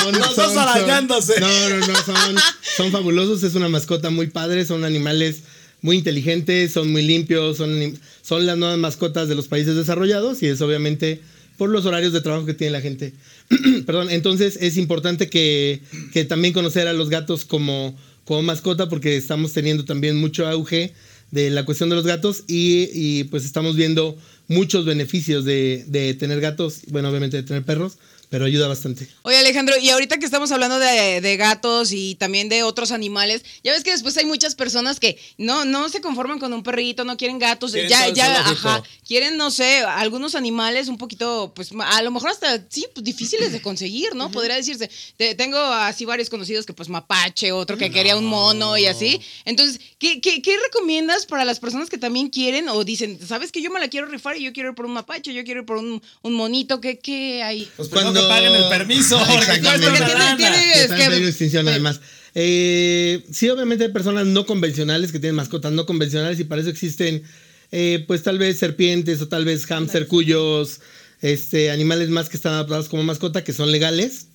Son, 0.02 0.18
Los 0.18 0.36
dos 0.36 0.58
arañándose. 0.58 1.40
no, 1.40 1.70
no, 1.70 1.88
no, 1.88 1.96
son, 2.04 2.36
son 2.78 2.92
fabulosos, 2.92 3.44
es 3.44 3.56
una 3.56 3.70
mascota 3.70 4.10
muy 4.10 4.28
padre, 4.28 4.66
son 4.66 4.84
animales 4.84 5.42
muy 5.82 5.98
inteligentes, 5.98 6.74
son 6.74 6.92
muy 6.92 7.04
limpios, 7.04 7.58
son, 7.58 8.00
son 8.22 8.46
las 8.46 8.58
nuevas 8.58 8.78
mascotas 8.78 9.28
de 9.28 9.36
los 9.36 9.48
países 9.48 9.76
desarrollados 9.76 10.42
y 10.42 10.48
es 10.48 10.62
obviamente 10.62 11.22
por 11.58 11.70
los 11.70 11.86
horarios 11.86 12.14
de 12.14 12.22
trabajo 12.22 12.46
que 12.46 12.54
tiene 12.54 12.72
la 12.72 12.82
gente. 12.82 13.14
Perdón, 13.86 14.10
entonces 14.10 14.58
es 14.62 14.78
importante 14.78 15.30
que, 15.30 15.82
que, 16.14 16.26
también 16.26 16.54
conocer 16.54 16.88
a 16.88 16.94
los 16.94 17.10
gatos 17.10 17.46
como, 17.46 17.98
como 18.26 18.44
mascota 18.44 18.90
porque 18.90 19.18
estamos 19.18 19.54
teniendo 19.54 19.86
también 19.86 20.18
mucho 20.18 20.48
auge 20.48 20.94
de 21.32 21.50
la 21.50 21.66
cuestión 21.66 21.90
de 21.90 21.96
los 21.96 22.06
gatos 22.06 22.44
y, 22.48 22.90
y 22.94 23.26
pues 23.26 23.44
estamos 23.44 23.76
viendo 23.76 24.18
muchos 24.48 24.86
beneficios 24.86 25.44
de, 25.44 25.84
de 25.88 26.14
tener 26.14 26.40
gatos, 26.40 26.82
bueno, 26.88 27.10
obviamente 27.10 27.38
de 27.38 27.44
tener 27.44 27.64
perros, 27.64 27.98
pero 28.30 28.46
ayuda 28.46 28.68
bastante. 28.68 29.08
Oye 29.22 29.38
Alejandro, 29.38 29.76
y 29.78 29.90
ahorita 29.90 30.18
que 30.18 30.26
estamos 30.26 30.52
hablando 30.52 30.80
de, 30.80 31.38
gatos 31.38 31.92
y 31.92 32.16
también 32.16 32.50
de 32.50 32.64
otros 32.64 32.92
animales, 32.92 33.44
ya 33.64 33.72
ves 33.72 33.84
que 33.84 33.92
después 33.92 34.18
hay 34.18 34.26
muchas 34.26 34.56
personas 34.56 35.00
que 35.00 35.20
no, 35.38 35.66
no 35.66 35.88
se 35.90 36.02
conforman 36.02 36.40
con 36.40 36.52
un 36.52 36.64
perrito, 36.64 37.06
no 37.06 37.16
quieren 37.16 37.40
gatos, 37.40 37.74
ya, 37.74 38.10
ya, 38.10 38.40
ajá, 38.40 38.84
quieren, 39.06 39.38
no 39.38 39.52
sé, 39.52 39.80
algunos 39.80 40.36
animales 40.36 40.88
un 40.88 40.98
poquito, 40.98 41.54
pues 41.56 41.72
a 41.80 42.02
lo 42.02 42.12
mejor 42.12 42.32
hasta, 42.32 42.66
sí, 42.70 42.86
pues 42.94 43.04
difíciles 43.04 43.52
de 43.52 43.62
conseguir, 43.62 44.16
¿no? 44.16 44.32
Podría 44.32 44.56
decirse. 44.56 44.90
tengo 45.36 45.58
así 45.58 46.06
varios 46.06 46.30
conocidos 46.30 46.66
que 46.66 46.74
pues 46.74 46.90
mapache, 46.90 47.52
otro 47.52 47.78
que 47.78 47.92
quería 47.92 48.18
un 48.18 48.26
mono 48.26 48.78
y 48.78 48.86
así. 48.88 49.22
Entonces, 49.46 49.80
¿qué, 50.00 50.20
¿qué, 50.22 50.42
qué, 50.42 50.58
recomiendas 50.58 51.26
para 51.26 51.46
las 51.46 51.60
personas 51.60 51.90
que 51.90 51.98
también 51.98 52.30
quieren 52.30 52.68
o 52.70 52.84
dicen, 52.84 53.20
sabes 53.26 53.52
que 53.52 53.62
yo 53.62 53.72
me 53.72 53.80
la 53.80 53.88
quiero 53.88 54.08
rifar 54.08 54.38
y 54.38 54.44
yo 54.44 54.54
quiero 54.54 54.70
ir 54.70 54.76
por 54.76 54.86
un 54.86 54.94
mapache, 54.94 55.34
yo 55.34 55.44
quiero 55.44 55.62
ir 55.62 55.66
por 55.66 55.78
un, 55.78 56.02
un 56.22 56.34
monito, 56.34 56.82
¿qué, 56.82 57.00
qué 57.00 57.44
hay? 57.44 57.70
Pues 57.78 57.90
que 58.22 58.28
paguen 58.28 58.56
el 58.56 58.70
permiso. 58.70 59.20
Exactamente. 59.20 61.28
extinción 61.28 61.68
además. 61.68 62.00
Eh, 62.36 63.24
sí, 63.32 63.50
obviamente 63.50 63.86
hay 63.86 63.92
personas 63.92 64.28
no 64.28 64.46
convencionales 64.46 65.12
que 65.12 65.20
tienen 65.20 65.36
mascotas 65.36 65.72
no 65.72 65.86
convencionales 65.86 66.40
y 66.40 66.44
para 66.44 66.62
eso 66.62 66.70
existen, 66.70 67.24
eh, 67.72 68.04
pues 68.06 68.24
tal 68.24 68.38
vez 68.38 68.60
serpientes 68.60 69.22
o 69.22 69.28
tal 69.28 69.44
vez 69.44 69.66
hámster 69.66 70.08
cuyos, 70.08 70.82
este, 71.22 71.72
animales 71.72 72.10
más 72.10 72.30
que 72.30 72.38
están 72.38 72.54
adaptados 72.54 72.90
como 72.90 73.04
mascota 73.04 73.44
que 73.44 73.54
son 73.54 73.72
legales 73.72 74.28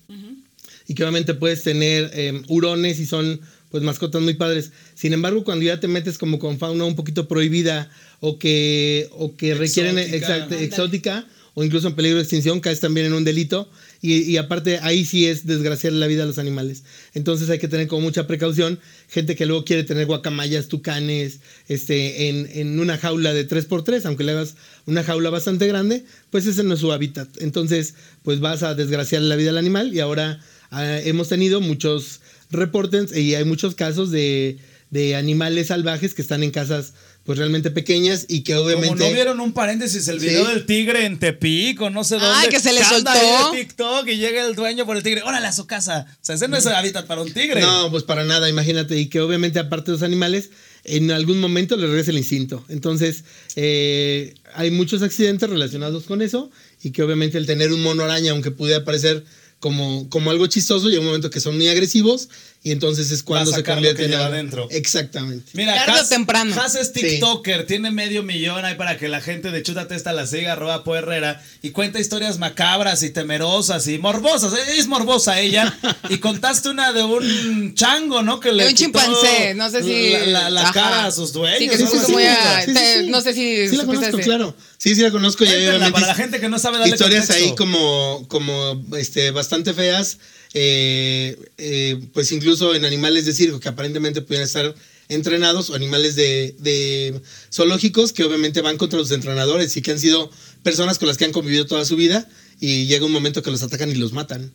y 0.85 0.95
que 0.95 1.03
obviamente 1.03 1.33
puedes 1.33 1.63
tener 1.63 2.11
em, 2.13 2.43
hurones 2.49 2.99
y 2.99 3.05
son 3.05 3.39
pues 3.71 3.83
mascotas 3.83 4.21
muy 4.21 4.33
padres. 4.33 4.71
Sin 4.93 5.13
embargo, 5.13 5.43
cuando 5.43 5.65
ya 5.65 5.79
te 5.79 5.87
metes 5.87 6.17
como 6.17 6.39
con 6.39 6.59
fauna 6.59 6.83
un 6.83 6.95
poquito 6.95 7.27
prohibida 7.27 7.89
o 8.19 8.37
que, 8.37 9.09
o 9.13 9.35
que 9.35 9.55
requieren 9.55 9.97
exótica 9.97 11.25
o 11.55 11.63
incluso 11.63 11.87
en 11.87 11.95
peligro 11.95 12.17
de 12.17 12.23
extinción, 12.23 12.59
caes 12.59 12.79
también 12.79 13.07
en 13.07 13.13
un 13.13 13.23
delito. 13.23 13.69
Y, 14.01 14.35
aparte, 14.35 14.79
ahí 14.81 15.05
sí 15.05 15.27
es 15.27 15.45
desgraciar 15.45 15.93
la 15.93 16.07
vida 16.07 16.23
a 16.23 16.25
los 16.25 16.37
animales. 16.37 16.83
Entonces 17.13 17.49
hay 17.49 17.59
que 17.59 17.69
tener 17.69 17.87
como 17.87 18.01
mucha 18.01 18.27
precaución. 18.27 18.79
Gente 19.07 19.35
que 19.35 19.45
luego 19.45 19.63
quiere 19.63 19.83
tener 19.83 20.07
guacamayas, 20.07 20.67
tucanes, 20.67 21.39
este, 21.69 22.27
en, 22.27 22.49
en 22.51 22.79
una 22.79 22.97
jaula 22.97 23.33
de 23.33 23.47
3x3, 23.47 24.05
aunque 24.05 24.25
le 24.25 24.33
hagas 24.33 24.55
una 24.87 25.03
jaula 25.03 25.29
bastante 25.29 25.67
grande, 25.67 26.03
pues 26.31 26.45
ese 26.47 26.63
no 26.63 26.73
es 26.73 26.81
su 26.81 26.91
hábitat. 26.91 27.29
Entonces, 27.39 27.93
pues 28.23 28.41
vas 28.41 28.63
a 28.63 28.75
desgraciar 28.75 29.21
la 29.21 29.37
vida 29.37 29.51
al 29.51 29.57
animal. 29.57 29.93
Y 29.93 30.01
ahora 30.01 30.41
ah, 30.71 30.99
hemos 30.99 31.29
tenido 31.29 31.61
muchos 31.61 32.19
reportes 32.49 33.15
y 33.15 33.35
hay 33.35 33.45
muchos 33.45 33.75
casos 33.75 34.11
de, 34.11 34.57
de 34.89 35.15
animales 35.15 35.67
salvajes 35.67 36.13
que 36.13 36.21
están 36.21 36.43
en 36.43 36.51
casas 36.51 36.93
pues 37.23 37.37
realmente 37.37 37.71
pequeñas 37.71 38.25
y 38.27 38.41
que 38.41 38.55
obviamente. 38.55 38.89
Como 38.89 39.09
no 39.09 39.13
vieron 39.13 39.39
un 39.39 39.53
paréntesis, 39.53 40.07
el 40.09 40.19
video 40.19 40.45
del 40.45 40.65
tigre 40.65 41.05
en 41.05 41.19
Tepic 41.19 41.79
o 41.81 41.89
no 41.89 42.03
sé 42.03 42.15
dónde. 42.15 42.35
Ay, 42.35 42.49
que 42.49 42.59
se 42.59 42.73
le 42.73 42.83
soltó. 42.83 43.11
TikTok 43.53 44.07
y 44.09 44.17
llega 44.17 44.45
el 44.45 44.55
dueño 44.55 44.85
por 44.85 44.97
el 44.97 45.03
tigre. 45.03 45.21
Órale 45.23 45.47
a 45.47 45.53
su 45.53 45.65
casa. 45.65 46.05
O 46.09 46.25
sea, 46.25 46.35
ese 46.35 46.49
no 46.49 46.57
es 46.57 46.65
el 46.65 46.73
hábitat 46.73 47.07
para 47.07 47.21
un 47.21 47.31
tigre. 47.31 47.61
No, 47.61 47.89
pues 47.91 48.03
para 48.03 48.25
nada, 48.25 48.49
imagínate. 48.49 48.99
Y 48.99 49.07
que 49.07 49.21
obviamente, 49.21 49.59
aparte 49.59 49.91
de 49.91 49.97
los 49.97 50.03
animales, 50.03 50.49
en 50.83 51.11
algún 51.11 51.39
momento 51.39 51.77
le 51.77 51.87
regresa 51.87 52.11
el 52.11 52.17
instinto. 52.17 52.65
Entonces, 52.67 53.23
eh, 53.55 54.33
hay 54.53 54.71
muchos 54.71 55.01
accidentes 55.01 55.49
relacionados 55.49 56.03
con 56.03 56.21
eso 56.21 56.51
y 56.81 56.91
que 56.91 57.03
obviamente 57.03 57.37
el 57.37 57.45
tener 57.45 57.71
un 57.71 57.81
mono 57.81 58.03
araña, 58.03 58.31
aunque 58.31 58.51
pudiera 58.51 58.83
parecer 58.83 59.23
como, 59.59 60.09
como 60.09 60.29
algo 60.29 60.45
chistoso, 60.47 60.89
llega 60.89 60.99
un 60.99 61.05
momento 61.05 61.29
que 61.29 61.39
son 61.39 61.55
muy 61.55 61.69
agresivos 61.69 62.27
y 62.65 62.71
entonces 62.71 63.11
es 63.11 63.23
cuando 63.23 63.51
se 63.51 63.61
convierte 63.61 64.05
en 64.05 64.13
adentro. 64.13 64.69
Exactamente. 64.71 65.51
Mira, 65.51 65.83
Has, 65.83 66.07
temprano. 66.07 66.55
Has 66.61 66.75
es 66.75 66.93
TikToker, 66.93 67.67
tiene 67.67 67.91
medio 67.91 68.23
millón 68.23 68.63
ahí 68.63 68.75
para 68.75 68.97
que 68.97 69.09
la 69.09 69.19
gente 69.19 69.51
de 69.51 69.61
Chuta 69.61 69.89
Testa 69.89 70.13
la 70.13 70.25
siga, 70.25 70.53
arroba 70.53 70.81
Herrera, 70.97 71.43
y 71.61 71.71
cuenta 71.71 71.99
historias 71.99 72.39
macabras 72.39 73.03
y 73.03 73.09
temerosas 73.09 73.85
y 73.87 73.97
morbosas. 73.97 74.53
Es 74.69 74.87
morbosa 74.87 75.41
ella. 75.41 75.77
y 76.09 76.19
contaste 76.19 76.69
una 76.69 76.93
de 76.93 77.03
un 77.03 77.75
chango, 77.75 78.21
¿no? 78.23 78.39
Que 78.39 78.53
le 78.53 78.63
de 78.63 78.69
un 78.69 78.75
chimpancé, 78.75 79.53
no 79.55 79.69
sé 79.69 79.83
si. 79.83 80.13
La, 80.27 80.71
cara 80.73 81.07
a 81.07 81.11
sus 81.11 81.33
dueños. 81.33 81.59
Sí, 81.59 81.67
que 81.67 81.77
se 81.77 81.85
puso 81.85 82.09
muy 82.09 82.23
a, 82.23 82.65
No 83.09 83.19
sé 83.19 83.33
si. 83.33 83.67
Sí, 83.67 83.75
la 83.75 83.85
conozco, 83.85 84.17
claro. 84.19 84.55
Sí, 84.77 84.95
sí 84.95 85.01
la 85.01 85.11
conozco. 85.11 85.43
Ya, 85.43 85.91
para 85.91 86.07
la 86.07 86.15
gente 86.15 86.39
que 86.39 86.47
no 86.47 86.57
sabe 86.59 86.77
darle 86.77 86.93
Historias 86.93 87.29
ahí 87.29 87.55
como, 87.55 88.25
como 88.29 88.81
este, 88.97 89.31
bastante 89.31 89.73
feas 89.73 90.17
eh, 90.53 91.37
eh, 91.57 91.99
pues 92.13 92.31
incluso 92.31 92.75
en 92.75 92.85
animales 92.85 93.25
de 93.25 93.33
circo 93.33 93.59
que 93.59 93.69
aparentemente 93.69 94.21
pueden 94.21 94.43
estar 94.43 94.75
entrenados 95.09 95.69
o 95.69 95.75
animales 95.75 96.15
de, 96.15 97.21
zoológicos 97.51 98.13
que 98.13 98.23
obviamente 98.23 98.61
van 98.61 98.77
contra 98.77 98.99
los 98.99 99.11
entrenadores 99.11 99.75
y 99.75 99.81
que 99.81 99.91
han 99.91 99.99
sido 99.99 100.29
personas 100.61 100.99
con 100.99 101.07
las 101.07 101.17
que 101.17 101.25
han 101.25 101.31
convivido 101.31 101.65
toda 101.65 101.85
su 101.85 101.95
vida 101.95 102.27
y 102.59 102.85
llega 102.85 103.05
un 103.05 103.11
momento 103.11 103.41
que 103.41 103.51
los 103.51 103.63
atacan 103.63 103.89
y 103.89 103.95
los 103.95 104.13
matan. 104.13 104.53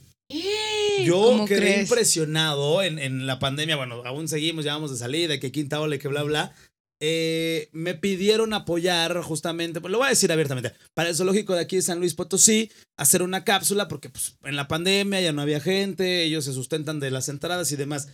Yo 1.04 1.44
quedé 1.46 1.80
impresionado 1.80 2.82
en, 2.82 2.98
en, 2.98 3.26
la 3.26 3.38
pandemia, 3.38 3.76
bueno, 3.76 4.02
aún 4.04 4.28
seguimos, 4.28 4.64
ya 4.64 4.74
vamos 4.74 4.90
de 4.90 4.96
salida, 4.96 5.38
que 5.38 5.52
quinta 5.52 5.80
ola, 5.80 5.98
que 5.98 6.08
bla, 6.08 6.22
bla. 6.22 6.54
Eh, 7.00 7.68
me 7.72 7.94
pidieron 7.94 8.52
apoyar 8.52 9.20
justamente, 9.22 9.80
pues 9.80 9.92
lo 9.92 9.98
voy 9.98 10.08
a 10.08 10.10
decir 10.10 10.32
abiertamente, 10.32 10.72
para 10.94 11.08
el 11.08 11.14
zoológico 11.14 11.54
de 11.54 11.60
aquí 11.60 11.76
de 11.76 11.82
San 11.82 12.00
Luis 12.00 12.14
Potosí, 12.14 12.72
hacer 12.96 13.22
una 13.22 13.44
cápsula, 13.44 13.86
porque 13.86 14.10
pues, 14.10 14.36
en 14.42 14.56
la 14.56 14.66
pandemia 14.66 15.20
ya 15.20 15.32
no 15.32 15.42
había 15.42 15.60
gente, 15.60 16.24
ellos 16.24 16.44
se 16.44 16.52
sustentan 16.52 16.98
de 16.98 17.10
las 17.10 17.28
entradas 17.28 17.70
y 17.70 17.76
demás. 17.76 18.08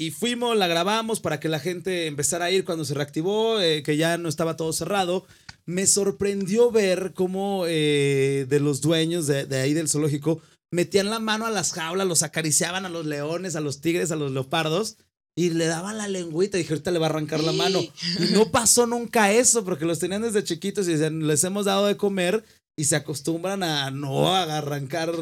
Y 0.00 0.12
fuimos, 0.12 0.56
la 0.56 0.68
grabamos 0.68 1.18
para 1.18 1.40
que 1.40 1.48
la 1.48 1.58
gente 1.58 2.06
empezara 2.06 2.44
a 2.44 2.50
ir 2.52 2.64
cuando 2.64 2.84
se 2.84 2.94
reactivó, 2.94 3.60
eh, 3.60 3.82
que 3.82 3.96
ya 3.96 4.16
no 4.16 4.28
estaba 4.28 4.56
todo 4.56 4.72
cerrado. 4.72 5.26
Me 5.66 5.88
sorprendió 5.88 6.70
ver 6.70 7.12
cómo 7.14 7.64
eh, 7.66 8.46
de 8.48 8.60
los 8.60 8.80
dueños 8.80 9.26
de, 9.26 9.46
de 9.46 9.58
ahí 9.58 9.74
del 9.74 9.88
zoológico 9.88 10.40
metían 10.70 11.10
la 11.10 11.18
mano 11.18 11.46
a 11.46 11.50
las 11.50 11.72
jaulas, 11.72 12.06
los 12.06 12.22
acariciaban 12.22 12.86
a 12.86 12.88
los 12.88 13.06
leones, 13.06 13.56
a 13.56 13.60
los 13.60 13.80
tigres, 13.80 14.12
a 14.12 14.16
los 14.16 14.30
leopardos 14.30 14.98
y 15.38 15.50
le 15.50 15.66
daban 15.66 15.98
la 15.98 16.08
lengüita 16.08 16.58
y 16.58 16.62
dije, 16.62 16.72
ahorita 16.72 16.90
le 16.90 16.98
va 16.98 17.06
a 17.06 17.10
arrancar 17.10 17.44
la 17.44 17.52
mano. 17.52 17.80
Y 17.80 18.32
no 18.32 18.50
pasó 18.50 18.88
nunca 18.88 19.32
eso, 19.32 19.64
porque 19.64 19.84
los 19.84 20.00
tenían 20.00 20.22
desde 20.22 20.42
chiquitos 20.42 20.88
y 20.88 20.96
les 20.96 21.44
hemos 21.44 21.66
dado 21.66 21.86
de 21.86 21.96
comer 21.96 22.42
y 22.76 22.84
se 22.84 22.96
acostumbran 22.96 23.62
a 23.62 23.92
no 23.92 24.34
arrancar 24.34 25.12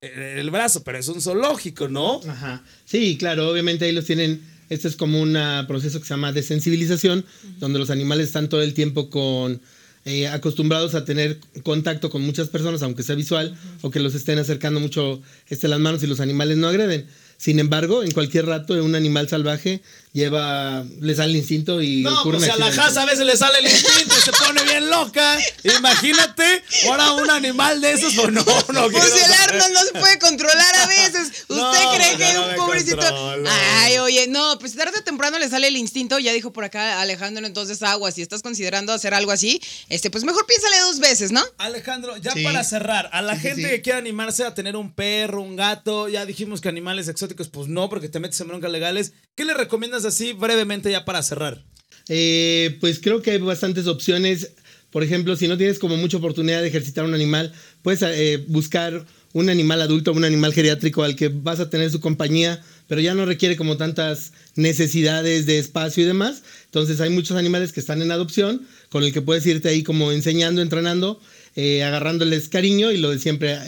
el 0.00 0.50
brazo, 0.50 0.82
pero 0.82 0.98
es 0.98 1.06
un 1.06 1.20
zoológico, 1.20 1.88
¿no? 1.88 2.20
Ajá. 2.28 2.64
Sí, 2.84 3.16
claro, 3.16 3.48
obviamente 3.48 3.84
ahí 3.84 3.92
los 3.92 4.06
tienen. 4.06 4.42
Este 4.70 4.88
es 4.88 4.96
como 4.96 5.22
un 5.22 5.38
proceso 5.68 6.00
que 6.00 6.06
se 6.06 6.14
llama 6.14 6.32
desensibilización, 6.32 7.24
donde 7.60 7.78
los 7.78 7.90
animales 7.90 8.26
están 8.26 8.48
todo 8.48 8.60
el 8.60 8.74
tiempo 8.74 9.08
con 9.08 9.60
eh, 10.04 10.26
acostumbrados 10.26 10.96
a 10.96 11.04
tener 11.04 11.38
contacto 11.62 12.10
con 12.10 12.22
muchas 12.22 12.48
personas, 12.48 12.82
aunque 12.82 13.04
sea 13.04 13.14
visual, 13.14 13.56
o 13.82 13.92
que 13.92 14.00
los 14.00 14.16
estén 14.16 14.40
acercando 14.40 14.80
mucho 14.80 15.22
este, 15.48 15.68
las 15.68 15.78
manos 15.78 16.02
y 16.02 16.08
los 16.08 16.18
animales 16.18 16.56
no 16.56 16.66
agreden. 16.66 17.06
Sin 17.44 17.58
embargo, 17.58 18.02
en 18.02 18.10
cualquier 18.12 18.46
rato 18.46 18.72
un 18.80 18.94
animal 18.94 19.28
salvaje 19.28 19.82
lleva, 20.14 20.84
le 21.00 21.14
sale 21.16 21.30
el 21.30 21.36
instinto 21.36 21.82
y 21.82 22.02
no, 22.02 22.20
ocurre 22.20 22.38
pues 22.38 22.50
a 22.50 22.56
la 22.56 22.70
jaza 22.72 23.02
a 23.02 23.04
veces 23.04 23.26
le 23.26 23.36
sale 23.36 23.58
el 23.58 23.64
instinto 23.66 24.14
y 24.16 24.22
se 24.22 24.30
pone 24.32 24.62
bien 24.62 24.88
loca. 24.88 25.36
Imagínate, 25.76 26.62
ahora 26.86 27.12
un 27.14 27.30
animal 27.30 27.80
de 27.80 27.92
esos, 27.92 28.14
pues 28.14 28.32
no, 28.32 28.44
no 28.44 28.90
Pues 28.90 29.12
el 29.12 29.32
Arnold 29.32 29.72
no 29.74 29.80
se 29.80 29.98
puede 29.98 30.18
controlar 30.20 30.74
a 30.76 30.86
veces. 30.86 31.44
¿Usted 31.48 31.80
cree 31.96 32.16
que 32.16 32.38
un 32.38 32.54
pobrecito? 32.54 33.44
Ay, 33.80 33.98
oye, 33.98 34.28
no, 34.28 34.56
pues 34.60 34.76
tarde 34.76 34.96
o 34.96 35.02
temprano 35.02 35.38
le 35.40 35.48
sale 35.48 35.66
el 35.66 35.76
instinto. 35.76 36.20
Ya 36.20 36.32
dijo 36.32 36.52
por 36.52 36.62
acá 36.62 37.00
Alejandro, 37.00 37.44
entonces 37.44 37.82
agua, 37.82 38.12
si 38.12 38.22
estás 38.22 38.40
considerando 38.40 38.92
hacer 38.92 39.14
algo 39.14 39.32
así, 39.32 39.60
este, 39.88 40.10
pues 40.10 40.22
mejor 40.22 40.46
piénsale 40.46 40.78
dos 40.78 41.00
veces, 41.00 41.32
¿no? 41.32 41.42
Alejandro, 41.58 42.16
ya 42.18 42.32
para 42.44 42.62
cerrar, 42.62 43.10
a 43.12 43.20
la 43.20 43.36
gente 43.36 43.68
que 43.68 43.82
quiera 43.82 43.98
animarse 43.98 44.44
a 44.44 44.54
tener 44.54 44.76
un 44.76 44.92
perro, 44.92 45.42
un 45.42 45.56
gato, 45.56 46.08
ya 46.08 46.24
dijimos 46.24 46.60
que 46.60 46.68
animales 46.68 47.08
exóticos, 47.08 47.48
pues 47.48 47.66
no, 47.66 47.88
porque 47.88 48.08
te 48.08 48.20
metes 48.20 48.40
en 48.40 48.46
broncas 48.46 48.70
legales. 48.70 49.12
¿Qué 49.34 49.44
le 49.44 49.54
recomiendas 49.54 50.03
así 50.04 50.32
brevemente 50.32 50.90
ya 50.90 51.04
para 51.04 51.22
cerrar? 51.22 51.64
Eh, 52.08 52.76
pues 52.80 53.00
creo 53.00 53.22
que 53.22 53.32
hay 53.32 53.38
bastantes 53.38 53.86
opciones. 53.86 54.52
Por 54.90 55.02
ejemplo, 55.02 55.36
si 55.36 55.48
no 55.48 55.56
tienes 55.56 55.78
como 55.78 55.96
mucha 55.96 56.18
oportunidad 56.18 56.62
de 56.62 56.68
ejercitar 56.68 57.04
un 57.04 57.14
animal, 57.14 57.52
puedes 57.82 58.02
eh, 58.02 58.44
buscar 58.46 59.04
un 59.32 59.48
animal 59.48 59.82
adulto, 59.82 60.12
un 60.12 60.24
animal 60.24 60.52
geriátrico 60.52 61.02
al 61.02 61.16
que 61.16 61.28
vas 61.28 61.58
a 61.58 61.68
tener 61.68 61.90
su 61.90 62.00
compañía, 62.00 62.62
pero 62.86 63.00
ya 63.00 63.14
no 63.14 63.26
requiere 63.26 63.56
como 63.56 63.76
tantas 63.76 64.32
necesidades 64.54 65.46
de 65.46 65.58
espacio 65.58 66.04
y 66.04 66.06
demás. 66.06 66.42
Entonces 66.66 67.00
hay 67.00 67.10
muchos 67.10 67.36
animales 67.36 67.72
que 67.72 67.80
están 67.80 68.00
en 68.02 68.12
adopción, 68.12 68.62
con 68.90 69.02
el 69.02 69.12
que 69.12 69.22
puedes 69.22 69.44
irte 69.46 69.68
ahí 69.68 69.82
como 69.82 70.12
enseñando, 70.12 70.62
entrenando, 70.62 71.20
eh, 71.56 71.82
agarrándoles 71.82 72.48
cariño 72.48 72.92
y 72.92 72.98
lo 72.98 73.10
de 73.10 73.18
siempre. 73.18 73.58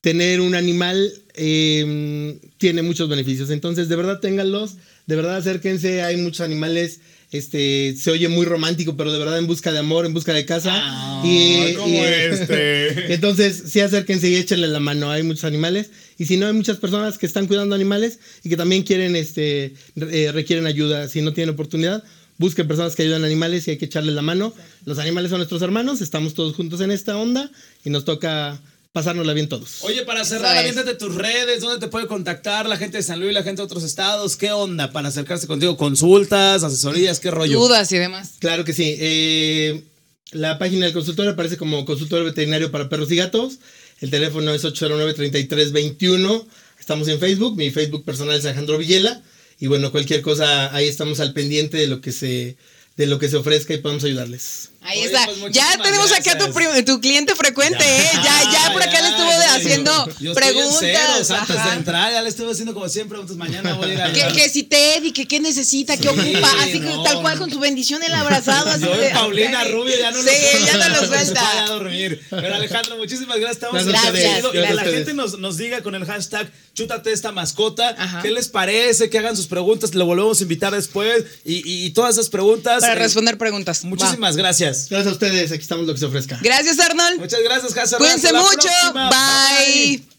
tener 0.00 0.40
un 0.40 0.54
animal 0.54 1.12
tiene 1.34 2.82
muchos 2.82 3.08
beneficios. 3.10 3.50
Entonces, 3.50 3.88
de 3.90 3.96
verdad, 3.96 4.20
ténganlos 4.20 4.76
de 5.06 5.16
verdad 5.16 5.36
acérquense, 5.36 6.02
hay 6.02 6.16
muchos 6.16 6.40
animales 6.40 7.00
este, 7.32 7.96
se 7.96 8.10
oye 8.10 8.28
muy 8.28 8.46
romántico, 8.46 8.96
pero 8.96 9.12
de 9.12 9.18
verdad 9.18 9.38
en 9.38 9.46
busca 9.46 9.72
de 9.72 9.80
amor, 9.80 10.06
en 10.06 10.14
busca 10.14 10.32
de 10.32 10.46
casa. 10.46 10.72
Ah, 10.74 11.22
y, 11.24 11.74
como 11.74 12.04
este. 12.04 13.14
entonces, 13.14 13.64
sí 13.66 13.80
acérquense 13.80 14.28
y 14.28 14.36
échenle 14.36 14.68
la 14.68 14.80
mano. 14.80 15.10
Hay 15.10 15.22
muchos 15.22 15.44
animales. 15.44 15.90
Y 16.18 16.26
si 16.26 16.36
no, 16.36 16.46
hay 16.46 16.52
muchas 16.52 16.76
personas 16.76 17.18
que 17.18 17.26
están 17.26 17.46
cuidando 17.46 17.74
animales 17.74 18.20
y 18.44 18.48
que 18.48 18.56
también 18.56 18.84
quieren, 18.84 19.16
este, 19.16 19.74
eh, 19.96 20.30
requieren 20.32 20.66
ayuda. 20.66 21.08
Si 21.08 21.20
no 21.20 21.32
tienen 21.32 21.54
oportunidad, 21.54 22.04
busquen 22.38 22.68
personas 22.68 22.94
que 22.94 23.02
ayudan 23.02 23.24
a 23.24 23.26
animales 23.26 23.66
y 23.66 23.72
hay 23.72 23.76
que 23.76 23.86
echarles 23.86 24.14
la 24.14 24.22
mano. 24.22 24.54
Los 24.84 24.98
animales 24.98 25.30
son 25.30 25.38
nuestros 25.38 25.62
hermanos, 25.62 26.00
estamos 26.00 26.34
todos 26.34 26.54
juntos 26.54 26.80
en 26.80 26.92
esta 26.92 27.16
onda 27.16 27.50
y 27.84 27.90
nos 27.90 28.04
toca 28.04 28.60
pasárnosla 28.96 29.34
bien 29.34 29.46
todos. 29.46 29.80
Oye, 29.82 30.04
para 30.06 30.24
cerrar, 30.24 30.64
de 30.74 30.94
tus 30.94 31.14
redes, 31.14 31.60
¿dónde 31.60 31.78
te 31.78 31.88
puede 31.88 32.06
contactar 32.06 32.66
la 32.66 32.78
gente 32.78 32.96
de 32.96 33.02
San 33.02 33.20
Luis, 33.20 33.34
la 33.34 33.42
gente 33.42 33.60
de 33.60 33.64
otros 33.64 33.84
estados? 33.84 34.36
¿Qué 34.36 34.52
onda 34.52 34.90
para 34.90 35.08
acercarse 35.08 35.46
contigo? 35.46 35.76
¿Consultas, 35.76 36.64
asesorías, 36.64 37.20
qué 37.20 37.30
rollo? 37.30 37.58
Dudas 37.58 37.92
y 37.92 37.98
demás. 37.98 38.36
Claro 38.38 38.64
que 38.64 38.72
sí. 38.72 38.96
Eh, 38.98 39.84
la 40.30 40.58
página 40.58 40.86
del 40.86 40.94
consultorio 40.94 41.32
aparece 41.32 41.58
como 41.58 41.84
consultorio 41.84 42.24
veterinario 42.24 42.70
para 42.70 42.88
perros 42.88 43.12
y 43.12 43.16
gatos. 43.16 43.58
El 44.00 44.08
teléfono 44.08 44.54
es 44.54 44.64
809-3321. 44.64 46.46
Estamos 46.80 47.06
en 47.08 47.20
Facebook. 47.20 47.54
Mi 47.54 47.70
Facebook 47.70 48.02
personal 48.02 48.38
es 48.38 48.46
Alejandro 48.46 48.78
Villela. 48.78 49.22
Y 49.60 49.66
bueno, 49.66 49.92
cualquier 49.92 50.22
cosa, 50.22 50.74
ahí 50.74 50.88
estamos 50.88 51.20
al 51.20 51.34
pendiente 51.34 51.76
de 51.76 51.86
lo 51.86 52.00
que 52.00 52.12
se, 52.12 52.56
de 52.96 53.06
lo 53.06 53.18
que 53.18 53.28
se 53.28 53.36
ofrezca 53.36 53.74
y 53.74 53.78
podemos 53.78 54.04
ayudarles. 54.04 54.70
Ahí 54.86 55.02
está. 55.02 55.26
Pues, 55.26 55.52
ya 55.52 55.78
tenemos 55.82 56.12
acá 56.12 56.32
a 56.32 56.38
tu, 56.38 56.52
tu, 56.84 57.00
cliente 57.00 57.34
frecuente, 57.34 57.80
ya, 57.80 57.96
¿eh? 57.96 58.10
Ya, 58.14 58.52
ya 58.52 58.72
por 58.72 58.82
acá 58.82 59.00
le 59.02 59.08
estuvo 59.08 59.30
haciendo 59.30 60.32
preguntas. 60.32 61.30
antes 61.30 61.64
de 61.64 61.72
entrar, 61.72 62.12
ya 62.12 62.22
le 62.22 62.28
estuve 62.28 62.52
haciendo 62.52 62.72
como 62.72 62.88
siempre. 62.88 63.18
Entonces 63.18 63.36
mañana 63.36 63.74
voy 63.74 63.90
a 63.90 63.94
ir 63.94 64.02
a. 64.02 64.12
Que, 64.12 64.32
que 64.32 64.48
si 64.48 64.62
Teddy, 64.62 65.12
que 65.12 65.26
qué 65.26 65.40
necesita, 65.40 65.96
qué 65.96 66.08
ocupa. 66.08 66.50
Así 66.60 66.80
que 66.80 66.94
tal 67.04 67.20
cual 67.20 67.38
con 67.38 67.50
su 67.50 67.58
bendición 67.58 68.02
el 68.04 68.14
abrazado. 68.14 68.70
Así 68.70 68.84
Yo 68.84 68.92
Paulina 69.12 69.64
Rubio 69.64 69.98
ya 69.98 70.12
no 70.12 70.22
sí, 70.22 70.28
lo 70.60 70.66
ya 70.66 70.88
no 70.88 71.00
lo 71.00 71.06
suelta. 71.08 71.64
a 71.64 71.68
dormir. 71.68 72.22
Pero 72.30 72.54
Alejandro, 72.54 72.96
muchísimas 72.96 73.38
gracias. 73.38 73.56
Estamos 73.56 73.84
gracias, 73.84 74.12
gracias, 74.12 74.52
Que 74.52 74.74
la 74.74 74.84
gente 74.84 75.14
nos, 75.14 75.38
nos 75.38 75.56
diga 75.56 75.82
con 75.82 75.96
el 75.96 76.04
hashtag 76.04 76.50
chútate 76.74 77.10
esta 77.10 77.32
mascota. 77.32 78.20
¿Qué 78.22 78.30
les 78.30 78.48
parece? 78.48 79.10
Que 79.10 79.18
hagan 79.18 79.36
sus 79.36 79.46
preguntas. 79.46 79.94
Lo 79.94 80.06
volvemos 80.06 80.38
a 80.38 80.42
invitar 80.44 80.72
después. 80.72 81.24
Y, 81.44 81.86
y 81.86 81.90
todas 81.90 82.14
esas 82.14 82.28
preguntas. 82.28 82.84
Para 82.86 83.00
eh, 83.00 83.04
responder 83.04 83.38
preguntas. 83.38 83.84
Muchísimas 83.84 84.36
gracias. 84.36 84.88
Gracias. 84.88 85.06
a 85.06 85.12
ustedes. 85.12 85.52
Aquí 85.52 85.62
estamos 85.62 85.86
lo 85.86 85.92
que 85.92 85.98
se 85.98 86.06
ofrezca. 86.06 86.38
Gracias, 86.42 86.78
Arnold. 86.78 87.20
Muchas 87.20 87.40
gracias, 87.42 87.76
Hazard. 87.76 87.98
Cuídense 87.98 88.32
mucho. 88.32 88.68
Bye. 88.94 90.15